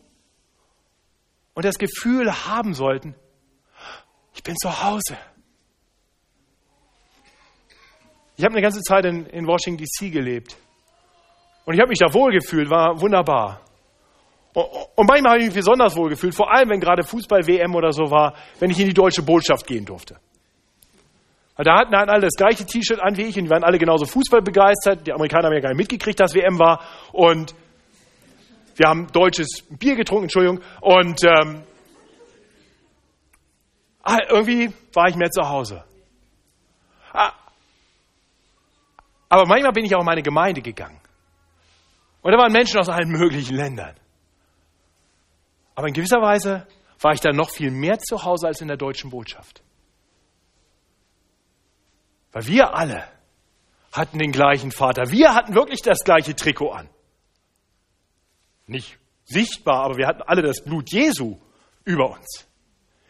und 1.54 1.64
das 1.64 1.78
Gefühl 1.78 2.32
haben 2.46 2.74
sollten, 2.74 3.16
ich 4.36 4.44
bin 4.44 4.56
zu 4.58 4.84
Hause. 4.84 5.18
Ich 8.36 8.44
habe 8.44 8.54
eine 8.54 8.62
ganze 8.62 8.82
Zeit 8.82 9.06
in, 9.06 9.26
in 9.26 9.48
Washington 9.48 9.84
DC 9.84 10.12
gelebt. 10.12 10.58
Und 11.66 11.74
ich 11.74 11.80
habe 11.80 11.90
mich 11.90 11.98
da 11.98 12.14
wohlgefühlt, 12.14 12.70
war 12.70 13.02
wunderbar. 13.02 13.67
Und 14.54 15.08
manchmal 15.08 15.34
habe 15.34 15.42
ich 15.42 15.48
mich 15.48 15.56
besonders 15.56 15.96
wohlgefühlt, 15.96 16.34
vor 16.34 16.52
allem 16.52 16.70
wenn 16.70 16.80
gerade 16.80 17.04
Fußball-WM 17.04 17.76
oder 17.76 17.92
so 17.92 18.10
war, 18.10 18.34
wenn 18.60 18.72
ich 18.72 18.80
in 18.80 18.88
die 18.88 18.94
deutsche 18.94 19.22
Botschaft 19.22 19.68
gehen 19.68 19.86
durfte. 19.86 20.18
Da 21.58 21.80
hatten 21.80 21.94
alle 21.96 22.22
das 22.22 22.36
gleiche 22.36 22.66
T-Shirt 22.66 23.00
an 23.00 23.18
wie 23.18 23.24
ich 23.24 23.38
und 23.38 23.46
die 23.46 23.50
waren 23.50 23.64
alle 23.64 23.80
genauso 23.80 24.06
Fußball 24.06 24.42
begeistert. 24.42 25.08
Die 25.08 25.12
Amerikaner 25.12 25.48
haben 25.48 25.54
ja 25.54 25.60
gar 25.60 25.70
nicht 25.70 25.80
mitgekriegt, 25.80 26.20
dass 26.20 26.36
WM 26.36 26.60
war. 26.60 26.82
Und 27.12 27.56
wir 28.76 28.88
haben 28.88 29.08
deutsches 29.12 29.64
Bier 29.70 29.96
getrunken, 29.96 30.26
Entschuldigung. 30.26 30.62
Und 30.82 31.24
ähm, 31.24 31.64
ah, 34.04 34.20
irgendwie 34.30 34.72
war 34.94 35.10
ich 35.10 35.16
mehr 35.16 35.32
zu 35.32 35.50
Hause. 35.50 35.84
Ah, 37.12 37.34
aber 39.30 39.48
manchmal 39.48 39.72
bin 39.72 39.86
ich 39.86 39.96
auch 39.96 40.02
in 40.02 40.06
meine 40.06 40.22
Gemeinde 40.22 40.62
gegangen. 40.62 41.00
Und 42.22 42.32
da 42.32 42.38
waren 42.38 42.52
Menschen 42.52 42.80
aus 42.80 42.90
allen 42.90 43.10
möglichen 43.10 43.56
Ländern. 43.56 43.96
Aber 45.78 45.88
in 45.88 45.94
gewisser 45.94 46.24
Weise 46.24 46.66
war 47.00 47.14
ich 47.14 47.20
dann 47.20 47.36
noch 47.36 47.52
viel 47.52 47.70
mehr 47.70 48.00
zu 48.00 48.24
Hause 48.24 48.48
als 48.48 48.62
in 48.62 48.68
der 48.68 48.78
deutschen 48.78 49.12
Botschaft. 49.12 49.62
Weil 52.32 52.48
wir 52.48 52.74
alle 52.74 53.08
hatten 53.92 54.18
den 54.18 54.32
gleichen 54.32 54.72
Vater. 54.72 55.12
Wir 55.12 55.36
hatten 55.36 55.54
wirklich 55.54 55.84
das 55.84 56.00
gleiche 56.00 56.36
Trikot 56.36 56.72
an. 56.72 56.90
Nicht 58.66 58.98
sichtbar, 59.26 59.84
aber 59.84 59.98
wir 59.98 60.08
hatten 60.08 60.24
alle 60.24 60.42
das 60.42 60.64
Blut 60.64 60.92
Jesu 60.92 61.38
über 61.86 62.10
uns. 62.10 62.48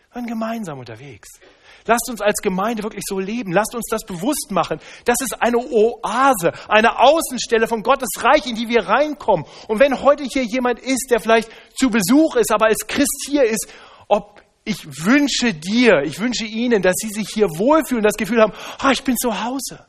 Wir 0.10 0.16
waren 0.16 0.28
gemeinsam 0.28 0.80
unterwegs. 0.80 1.40
Lasst 1.88 2.10
uns 2.10 2.22
als 2.22 2.42
Gemeinde 2.42 2.84
wirklich 2.84 3.04
so 3.08 3.20
leben. 3.20 3.52
Lasst 3.52 3.74
uns 3.76 3.88
das 3.90 4.04
bewusst 4.06 4.52
machen. 4.52 4.80
Das 5.06 5.16
ist 5.22 5.42
eine 5.42 5.58
Oase, 5.58 6.52
eine 6.68 7.00
Außenstelle 7.00 7.68
von 7.68 7.82
Gottes 7.82 8.10
Reich, 8.20 8.46
in 8.46 8.56
die 8.56 8.68
wir 8.68 8.88
reinkommen. 8.88 9.46
Und 9.68 9.80
wenn 9.80 10.02
heute 10.02 10.24
hier 10.24 10.44
jemand 10.44 10.80
ist, 10.80 11.08
der 11.10 11.20
vielleicht 11.20 11.50
zu 11.76 11.90
Besuch 11.90 12.36
ist, 12.36 12.52
aber 12.52 12.68
als 12.68 12.86
Christ 12.88 13.26
hier 13.30 13.44
ist, 13.44 13.68
ob 14.08 14.42
ich 14.68 14.86
wünsche 15.06 15.54
dir, 15.54 16.02
ich 16.04 16.20
wünsche 16.20 16.46
Ihnen, 16.46 16.82
dass 16.82 16.96
Sie 16.98 17.10
sich 17.10 17.30
hier 17.34 17.48
wohlfühlen, 17.48 18.04
das 18.04 18.16
Gefühl 18.16 18.42
haben, 18.42 18.54
oh, 18.84 18.90
ich 18.92 19.04
bin 19.04 19.16
zu 19.16 19.44
Hause. 19.44 19.86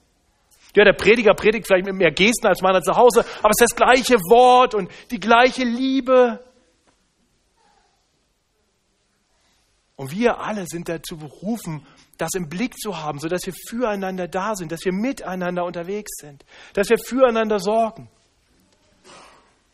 Ja, 0.76 0.84
der 0.84 0.92
Prediger 0.92 1.34
predigt 1.34 1.66
vielleicht 1.66 1.86
mit 1.86 1.96
mehr 1.96 2.12
Gesten 2.12 2.46
als 2.46 2.62
meiner 2.62 2.80
zu 2.80 2.94
Hause, 2.94 3.24
aber 3.40 3.50
es 3.50 3.60
ist 3.60 3.72
das 3.72 3.76
gleiche 3.76 4.14
Wort 4.30 4.76
und 4.76 4.88
die 5.10 5.18
gleiche 5.18 5.64
Liebe. 5.64 6.38
Und 9.98 10.12
wir 10.12 10.38
alle 10.38 10.64
sind 10.68 10.88
dazu 10.88 11.16
berufen, 11.16 11.84
das 12.18 12.30
im 12.36 12.48
Blick 12.48 12.78
zu 12.78 13.02
haben, 13.02 13.18
sodass 13.18 13.44
wir 13.46 13.52
füreinander 13.52 14.28
da 14.28 14.54
sind, 14.54 14.70
dass 14.70 14.84
wir 14.84 14.92
miteinander 14.92 15.64
unterwegs 15.64 16.12
sind, 16.20 16.44
dass 16.72 16.88
wir 16.88 16.98
füreinander 16.98 17.58
sorgen. 17.58 18.08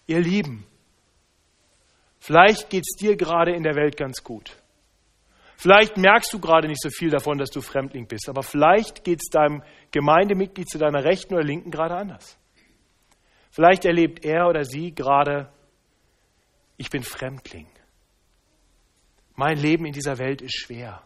Ihr 0.06 0.20
Lieben, 0.20 0.66
vielleicht 2.20 2.70
geht 2.70 2.84
es 2.88 2.96
dir 2.98 3.16
gerade 3.16 3.54
in 3.54 3.64
der 3.64 3.74
Welt 3.74 3.98
ganz 3.98 4.24
gut. 4.24 4.56
Vielleicht 5.58 5.98
merkst 5.98 6.32
du 6.32 6.40
gerade 6.40 6.68
nicht 6.68 6.80
so 6.80 6.88
viel 6.88 7.10
davon, 7.10 7.36
dass 7.36 7.50
du 7.50 7.60
Fremdling 7.60 8.06
bist, 8.06 8.30
aber 8.30 8.42
vielleicht 8.42 9.04
geht 9.04 9.20
es 9.22 9.28
deinem 9.28 9.62
Gemeindemitglied 9.90 10.70
zu 10.70 10.78
deiner 10.78 11.04
Rechten 11.04 11.34
oder 11.34 11.44
Linken 11.44 11.70
gerade 11.70 11.96
anders. 11.96 12.38
Vielleicht 13.50 13.84
erlebt 13.84 14.24
er 14.24 14.48
oder 14.48 14.64
sie 14.64 14.94
gerade, 14.94 15.52
ich 16.78 16.88
bin 16.88 17.02
Fremdling. 17.02 17.66
Mein 19.36 19.58
Leben 19.58 19.84
in 19.84 19.92
dieser 19.92 20.18
Welt 20.18 20.42
ist 20.42 20.58
schwer. 20.58 21.02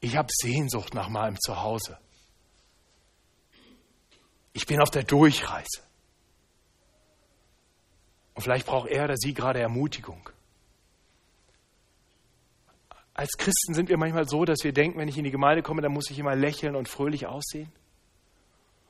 Ich 0.00 0.16
habe 0.16 0.28
Sehnsucht 0.30 0.94
nach 0.94 1.08
meinem 1.08 1.38
Zuhause. 1.40 1.98
Ich 4.52 4.66
bin 4.66 4.80
auf 4.80 4.90
der 4.90 5.02
Durchreise. 5.02 5.82
Und 8.34 8.42
vielleicht 8.42 8.66
braucht 8.66 8.88
er 8.88 9.04
oder 9.04 9.16
sie 9.16 9.32
gerade 9.32 9.60
Ermutigung. 9.60 10.28
Als 13.14 13.30
Christen 13.38 13.74
sind 13.74 13.88
wir 13.88 13.96
manchmal 13.96 14.28
so, 14.28 14.44
dass 14.44 14.64
wir 14.64 14.72
denken, 14.72 14.98
wenn 14.98 15.08
ich 15.08 15.16
in 15.16 15.24
die 15.24 15.30
Gemeinde 15.30 15.62
komme, 15.62 15.82
dann 15.82 15.92
muss 15.92 16.10
ich 16.10 16.18
immer 16.18 16.34
lächeln 16.34 16.74
und 16.74 16.88
fröhlich 16.88 17.26
aussehen. 17.26 17.70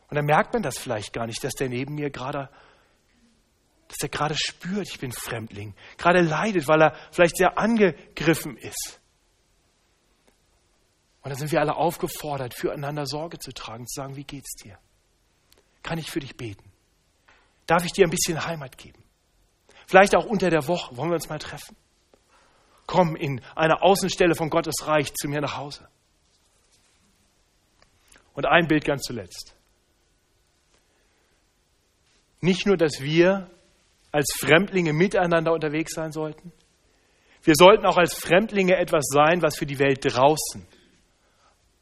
Und 0.08 0.16
dann 0.16 0.24
merkt 0.24 0.54
man 0.54 0.62
das 0.62 0.78
vielleicht 0.78 1.12
gar 1.12 1.26
nicht, 1.26 1.44
dass 1.44 1.52
der 1.52 1.68
neben 1.68 1.94
mir 1.94 2.10
gerade, 2.10 2.48
dass 3.94 4.02
er 4.02 4.08
gerade 4.08 4.34
spürt, 4.36 4.88
ich 4.88 4.98
bin 4.98 5.12
Fremdling, 5.12 5.74
gerade 5.96 6.20
leidet, 6.20 6.66
weil 6.66 6.82
er 6.82 6.94
vielleicht 7.12 7.36
sehr 7.36 7.58
angegriffen 7.58 8.56
ist. 8.56 9.00
Und 11.22 11.30
dann 11.30 11.38
sind 11.38 11.52
wir 11.52 11.60
alle 11.60 11.76
aufgefordert, 11.76 12.54
füreinander 12.54 13.06
Sorge 13.06 13.38
zu 13.38 13.52
tragen, 13.52 13.86
zu 13.86 14.00
sagen, 14.00 14.16
wie 14.16 14.24
geht's 14.24 14.56
dir? 14.56 14.78
Kann 15.82 15.98
ich 15.98 16.10
für 16.10 16.20
dich 16.20 16.36
beten? 16.36 16.70
Darf 17.66 17.84
ich 17.84 17.92
dir 17.92 18.06
ein 18.06 18.10
bisschen 18.10 18.44
Heimat 18.44 18.76
geben? 18.76 19.02
Vielleicht 19.86 20.14
auch 20.16 20.26
unter 20.26 20.50
der 20.50 20.66
Woche, 20.66 20.96
wollen 20.96 21.10
wir 21.10 21.14
uns 21.14 21.28
mal 21.28 21.38
treffen? 21.38 21.76
Komm 22.86 23.16
in 23.16 23.42
eine 23.54 23.80
Außenstelle 23.80 24.34
von 24.34 24.50
Gottes 24.50 24.86
Reich 24.86 25.14
zu 25.14 25.28
mir 25.28 25.40
nach 25.40 25.56
Hause. 25.56 25.88
Und 28.34 28.46
ein 28.46 28.66
Bild 28.66 28.84
ganz 28.84 29.02
zuletzt. 29.02 29.54
Nicht 32.40 32.66
nur, 32.66 32.76
dass 32.76 33.00
wir 33.00 33.50
als 34.14 34.32
Fremdlinge 34.38 34.92
miteinander 34.92 35.52
unterwegs 35.52 35.92
sein 35.94 36.12
sollten, 36.12 36.52
wir 37.42 37.54
sollten 37.56 37.84
auch 37.84 37.98
als 37.98 38.14
Fremdlinge 38.14 38.76
etwas 38.76 39.04
sein, 39.12 39.42
was 39.42 39.56
für 39.56 39.66
die 39.66 39.78
Welt 39.78 39.98
draußen 40.02 40.66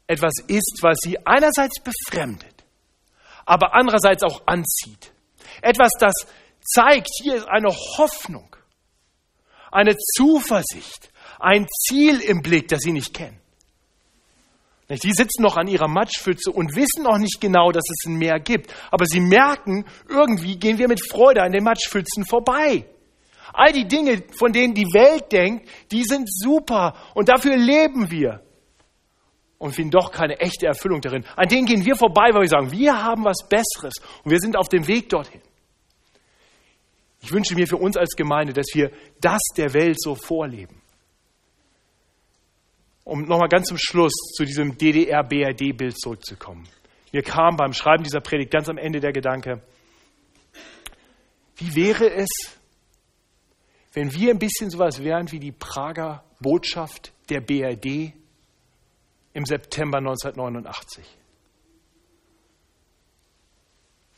etwas 0.05 0.33
ist, 0.47 0.79
was 0.81 0.97
sie 1.01 1.25
einerseits 1.25 1.81
befremdet, 1.81 2.65
aber 3.45 3.73
andererseits 3.73 4.21
auch 4.23 4.45
anzieht. 4.45 5.13
Etwas, 5.61 5.91
das 5.97 6.13
zeigt, 6.61 7.07
hier 7.21 7.35
ist 7.35 7.47
eine 7.47 7.69
Hoffnung 7.69 8.53
eine 9.73 9.97
Zuversicht, 9.97 11.11
ein 11.39 11.67
Ziel 11.67 12.19
im 12.21 12.41
Blick, 12.41 12.67
das 12.67 12.79
sie 12.81 12.91
nicht 12.91 13.13
kennen. 13.13 13.39
Die 15.01 15.13
sitzen 15.13 15.41
noch 15.41 15.57
an 15.57 15.67
ihrer 15.67 15.87
Matschpfütze 15.87 16.51
und 16.51 16.75
wissen 16.75 17.03
noch 17.03 17.17
nicht 17.17 17.39
genau, 17.39 17.71
dass 17.71 17.83
es 17.89 18.07
ein 18.09 18.17
Meer 18.17 18.39
gibt. 18.39 18.73
Aber 18.91 19.05
sie 19.05 19.19
merken, 19.19 19.85
irgendwie 20.09 20.57
gehen 20.57 20.77
wir 20.77 20.87
mit 20.87 21.01
Freude 21.05 21.41
an 21.41 21.51
den 21.51 21.63
Matschpfützen 21.63 22.25
vorbei. 22.25 22.85
All 23.53 23.71
die 23.71 23.87
Dinge, 23.87 24.23
von 24.37 24.51
denen 24.51 24.73
die 24.73 24.93
Welt 24.93 25.31
denkt, 25.31 25.69
die 25.91 26.03
sind 26.03 26.27
super 26.29 26.95
und 27.13 27.29
dafür 27.29 27.55
leben 27.55 28.09
wir. 28.09 28.41
Und 29.57 29.73
finden 29.73 29.91
doch 29.91 30.11
keine 30.11 30.39
echte 30.39 30.65
Erfüllung 30.65 30.99
darin. 30.99 31.23
An 31.37 31.47
denen 31.47 31.65
gehen 31.65 31.85
wir 31.85 31.95
vorbei, 31.95 32.29
weil 32.33 32.41
wir 32.41 32.49
sagen, 32.49 32.71
wir 32.71 33.01
haben 33.01 33.23
was 33.23 33.47
Besseres 33.47 33.93
und 34.23 34.31
wir 34.31 34.39
sind 34.39 34.57
auf 34.57 34.67
dem 34.67 34.87
Weg 34.87 35.07
dorthin. 35.07 35.41
Ich 37.21 37.31
wünsche 37.31 37.55
mir 37.55 37.65
für 37.67 37.77
uns 37.77 37.95
als 37.95 38.15
Gemeinde, 38.17 38.51
dass 38.51 38.65
wir 38.73 38.91
das 39.21 39.39
der 39.55 39.73
Welt 39.73 40.01
so 40.01 40.15
vorleben. 40.15 40.82
Um 43.03 43.23
nochmal 43.23 43.49
ganz 43.49 43.67
zum 43.67 43.77
Schluss 43.77 44.13
zu 44.35 44.45
diesem 44.45 44.77
DDR-BRD-Bild 44.77 45.99
zurückzukommen. 45.99 46.67
Mir 47.11 47.21
kam 47.21 47.57
beim 47.57 47.73
Schreiben 47.73 48.03
dieser 48.03 48.21
Predigt 48.21 48.51
ganz 48.51 48.69
am 48.69 48.77
Ende 48.77 48.99
der 48.99 49.11
Gedanke, 49.11 49.61
wie 51.57 51.75
wäre 51.75 52.09
es, 52.11 52.29
wenn 53.93 54.11
wir 54.13 54.31
ein 54.31 54.39
bisschen 54.39 54.69
sowas 54.69 55.03
wären 55.03 55.31
wie 55.31 55.39
die 55.39 55.51
Prager 55.51 56.23
Botschaft 56.39 57.13
der 57.29 57.41
BRD 57.41 58.13
im 59.33 59.45
September 59.45 59.99
1989? 59.99 61.05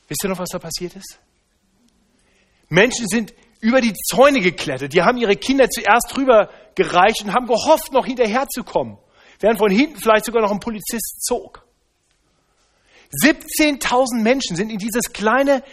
Wisst 0.08 0.24
ihr 0.24 0.30
noch, 0.30 0.40
was 0.40 0.50
da 0.50 0.60
passiert 0.60 0.96
ist? 0.96 1.20
Menschen 2.70 3.08
sind 3.08 3.34
über 3.60 3.82
die 3.82 3.94
Zäune 3.94 4.40
geklettert. 4.40 4.94
Die 4.94 5.02
haben 5.02 5.18
ihre 5.18 5.36
Kinder 5.36 5.70
zuerst 5.70 6.16
rüber 6.18 6.50
gereicht 6.76 7.24
und 7.24 7.34
haben 7.34 7.48
gehofft, 7.48 7.92
noch 7.92 8.06
hinterherzukommen, 8.06 8.98
während 9.40 9.60
von 9.60 9.72
hinten 9.72 10.00
vielleicht 10.00 10.26
sogar 10.26 10.42
noch 10.42 10.52
ein 10.52 10.60
Polizist 10.60 11.24
zog. 11.26 11.66
17.000 13.24 14.22
Menschen 14.22 14.56
sind 14.56 14.72
in 14.72 14.78
dieses 14.78 15.14
kleine, 15.14 15.64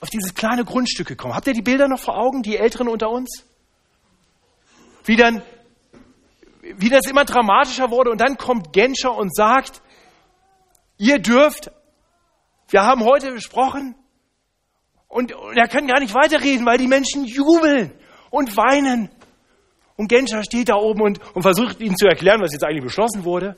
auf 0.00 0.10
dieses 0.10 0.34
kleine 0.34 0.64
Grundstück 0.64 1.06
gekommen. 1.06 1.34
Habt 1.34 1.46
ihr 1.46 1.54
die 1.54 1.62
Bilder 1.62 1.88
noch 1.88 2.00
vor 2.00 2.18
Augen, 2.18 2.42
die 2.42 2.56
Älteren 2.56 2.88
unter 2.88 3.08
uns? 3.08 3.44
Wie 5.04 5.16
dann, 5.16 5.42
wie 6.60 6.90
das 6.90 7.06
immer 7.06 7.24
dramatischer 7.24 7.90
wurde 7.90 8.10
und 8.10 8.20
dann 8.20 8.36
kommt 8.36 8.72
Genscher 8.72 9.16
und 9.16 9.34
sagt, 9.34 9.80
ihr 10.98 11.18
dürft, 11.18 11.70
wir 12.68 12.82
haben 12.82 13.04
heute 13.04 13.32
besprochen, 13.32 13.94
und, 15.08 15.32
und 15.32 15.56
er 15.56 15.68
kann 15.68 15.86
gar 15.86 16.00
nicht 16.00 16.14
weiterreden, 16.14 16.66
weil 16.66 16.78
die 16.78 16.88
Menschen 16.88 17.24
jubeln 17.24 17.92
und 18.30 18.56
weinen. 18.56 19.08
Und 19.96 20.08
Genscher 20.08 20.42
steht 20.44 20.68
da 20.68 20.76
oben 20.76 21.00
und, 21.02 21.34
und 21.34 21.42
versucht 21.42 21.80
ihnen 21.80 21.96
zu 21.96 22.06
erklären, 22.06 22.40
was 22.40 22.52
jetzt 22.52 22.64
eigentlich 22.64 22.84
beschlossen 22.84 23.24
wurde. 23.24 23.56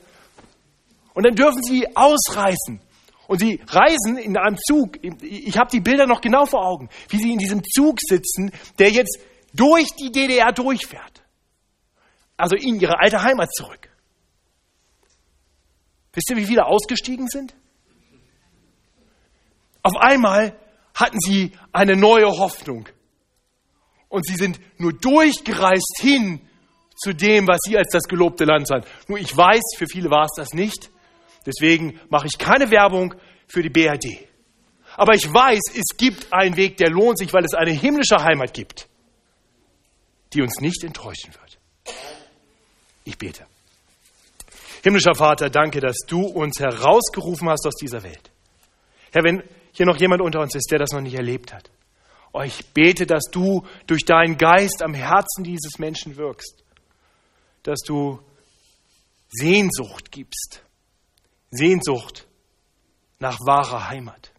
Und 1.13 1.25
dann 1.25 1.35
dürfen 1.35 1.61
sie 1.63 1.85
ausreißen. 1.95 2.79
Und 3.27 3.39
sie 3.39 3.61
reisen 3.67 4.17
in 4.17 4.37
einem 4.37 4.57
Zug. 4.57 4.97
Ich 5.21 5.57
habe 5.57 5.69
die 5.69 5.81
Bilder 5.81 6.07
noch 6.07 6.21
genau 6.21 6.45
vor 6.45 6.65
Augen, 6.65 6.89
wie 7.09 7.17
sie 7.17 7.31
in 7.31 7.37
diesem 7.37 7.61
Zug 7.63 7.99
sitzen, 7.99 8.51
der 8.79 8.89
jetzt 8.89 9.19
durch 9.53 9.87
die 9.99 10.11
DDR 10.11 10.51
durchfährt. 10.51 11.23
Also 12.37 12.55
in 12.55 12.79
ihre 12.79 12.99
alte 12.99 13.21
Heimat 13.21 13.53
zurück. 13.53 13.89
Wisst 16.13 16.29
ihr, 16.31 16.37
wie 16.37 16.45
viele 16.45 16.65
ausgestiegen 16.65 17.27
sind? 17.27 17.53
Auf 19.83 19.95
einmal 19.97 20.57
hatten 20.95 21.19
sie 21.19 21.51
eine 21.71 21.95
neue 21.95 22.27
Hoffnung. 22.27 22.87
Und 24.09 24.25
sie 24.25 24.35
sind 24.35 24.59
nur 24.77 24.93
durchgereist 24.93 25.97
hin 25.99 26.41
zu 26.95 27.13
dem, 27.13 27.47
was 27.47 27.59
sie 27.65 27.77
als 27.77 27.89
das 27.91 28.03
gelobte 28.03 28.43
Land 28.43 28.67
sahen. 28.67 28.83
Nur 29.07 29.19
ich 29.19 29.35
weiß, 29.35 29.61
für 29.77 29.85
viele 29.87 30.09
war 30.09 30.25
es 30.25 30.31
das 30.35 30.53
nicht. 30.53 30.89
Deswegen 31.45 31.99
mache 32.09 32.27
ich 32.27 32.37
keine 32.37 32.69
Werbung 32.71 33.15
für 33.47 33.61
die 33.61 33.69
BRD. 33.69 34.27
Aber 34.97 35.13
ich 35.13 35.31
weiß, 35.31 35.61
es 35.75 35.95
gibt 35.97 36.33
einen 36.33 36.57
Weg, 36.57 36.77
der 36.77 36.89
lohnt 36.89 37.19
sich, 37.19 37.31
weil 37.31 37.45
es 37.45 37.53
eine 37.53 37.71
himmlische 37.71 38.21
Heimat 38.21 38.53
gibt, 38.53 38.89
die 40.33 40.41
uns 40.41 40.59
nicht 40.59 40.83
enttäuschen 40.83 41.33
wird. 41.33 41.95
Ich 43.05 43.17
bete. 43.17 43.45
Himmlischer 44.83 45.15
Vater, 45.15 45.49
danke, 45.49 45.79
dass 45.79 45.97
du 46.07 46.21
uns 46.25 46.59
herausgerufen 46.59 47.49
hast 47.49 47.65
aus 47.65 47.75
dieser 47.75 48.03
Welt. 48.03 48.31
Herr, 49.11 49.23
wenn 49.23 49.43
hier 49.71 49.85
noch 49.85 49.97
jemand 49.97 50.21
unter 50.21 50.41
uns 50.41 50.55
ist, 50.55 50.69
der 50.71 50.79
das 50.79 50.91
noch 50.91 51.01
nicht 51.01 51.15
erlebt 51.15 51.53
hat. 51.53 51.69
Oh, 52.31 52.41
ich 52.41 52.65
bete, 52.73 53.05
dass 53.05 53.23
du 53.31 53.65
durch 53.87 54.05
deinen 54.05 54.37
Geist 54.37 54.81
am 54.83 54.93
Herzen 54.93 55.43
dieses 55.43 55.79
Menschen 55.79 56.15
wirkst, 56.15 56.63
dass 57.63 57.79
du 57.79 58.19
Sehnsucht 59.29 60.11
gibst, 60.11 60.63
Sehnsucht 61.51 62.27
nach 63.19 63.37
wahrer 63.45 63.89
Heimat. 63.89 64.31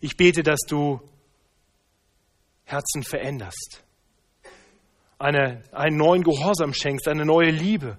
Ich 0.00 0.16
bete, 0.16 0.42
dass 0.42 0.60
du 0.68 1.00
Herzen 2.64 3.02
veränderst, 3.04 3.84
eine, 5.18 5.62
einen 5.72 5.96
neuen 5.96 6.22
Gehorsam 6.22 6.74
schenkst, 6.74 7.08
eine 7.08 7.24
neue 7.24 7.50
Liebe, 7.50 7.98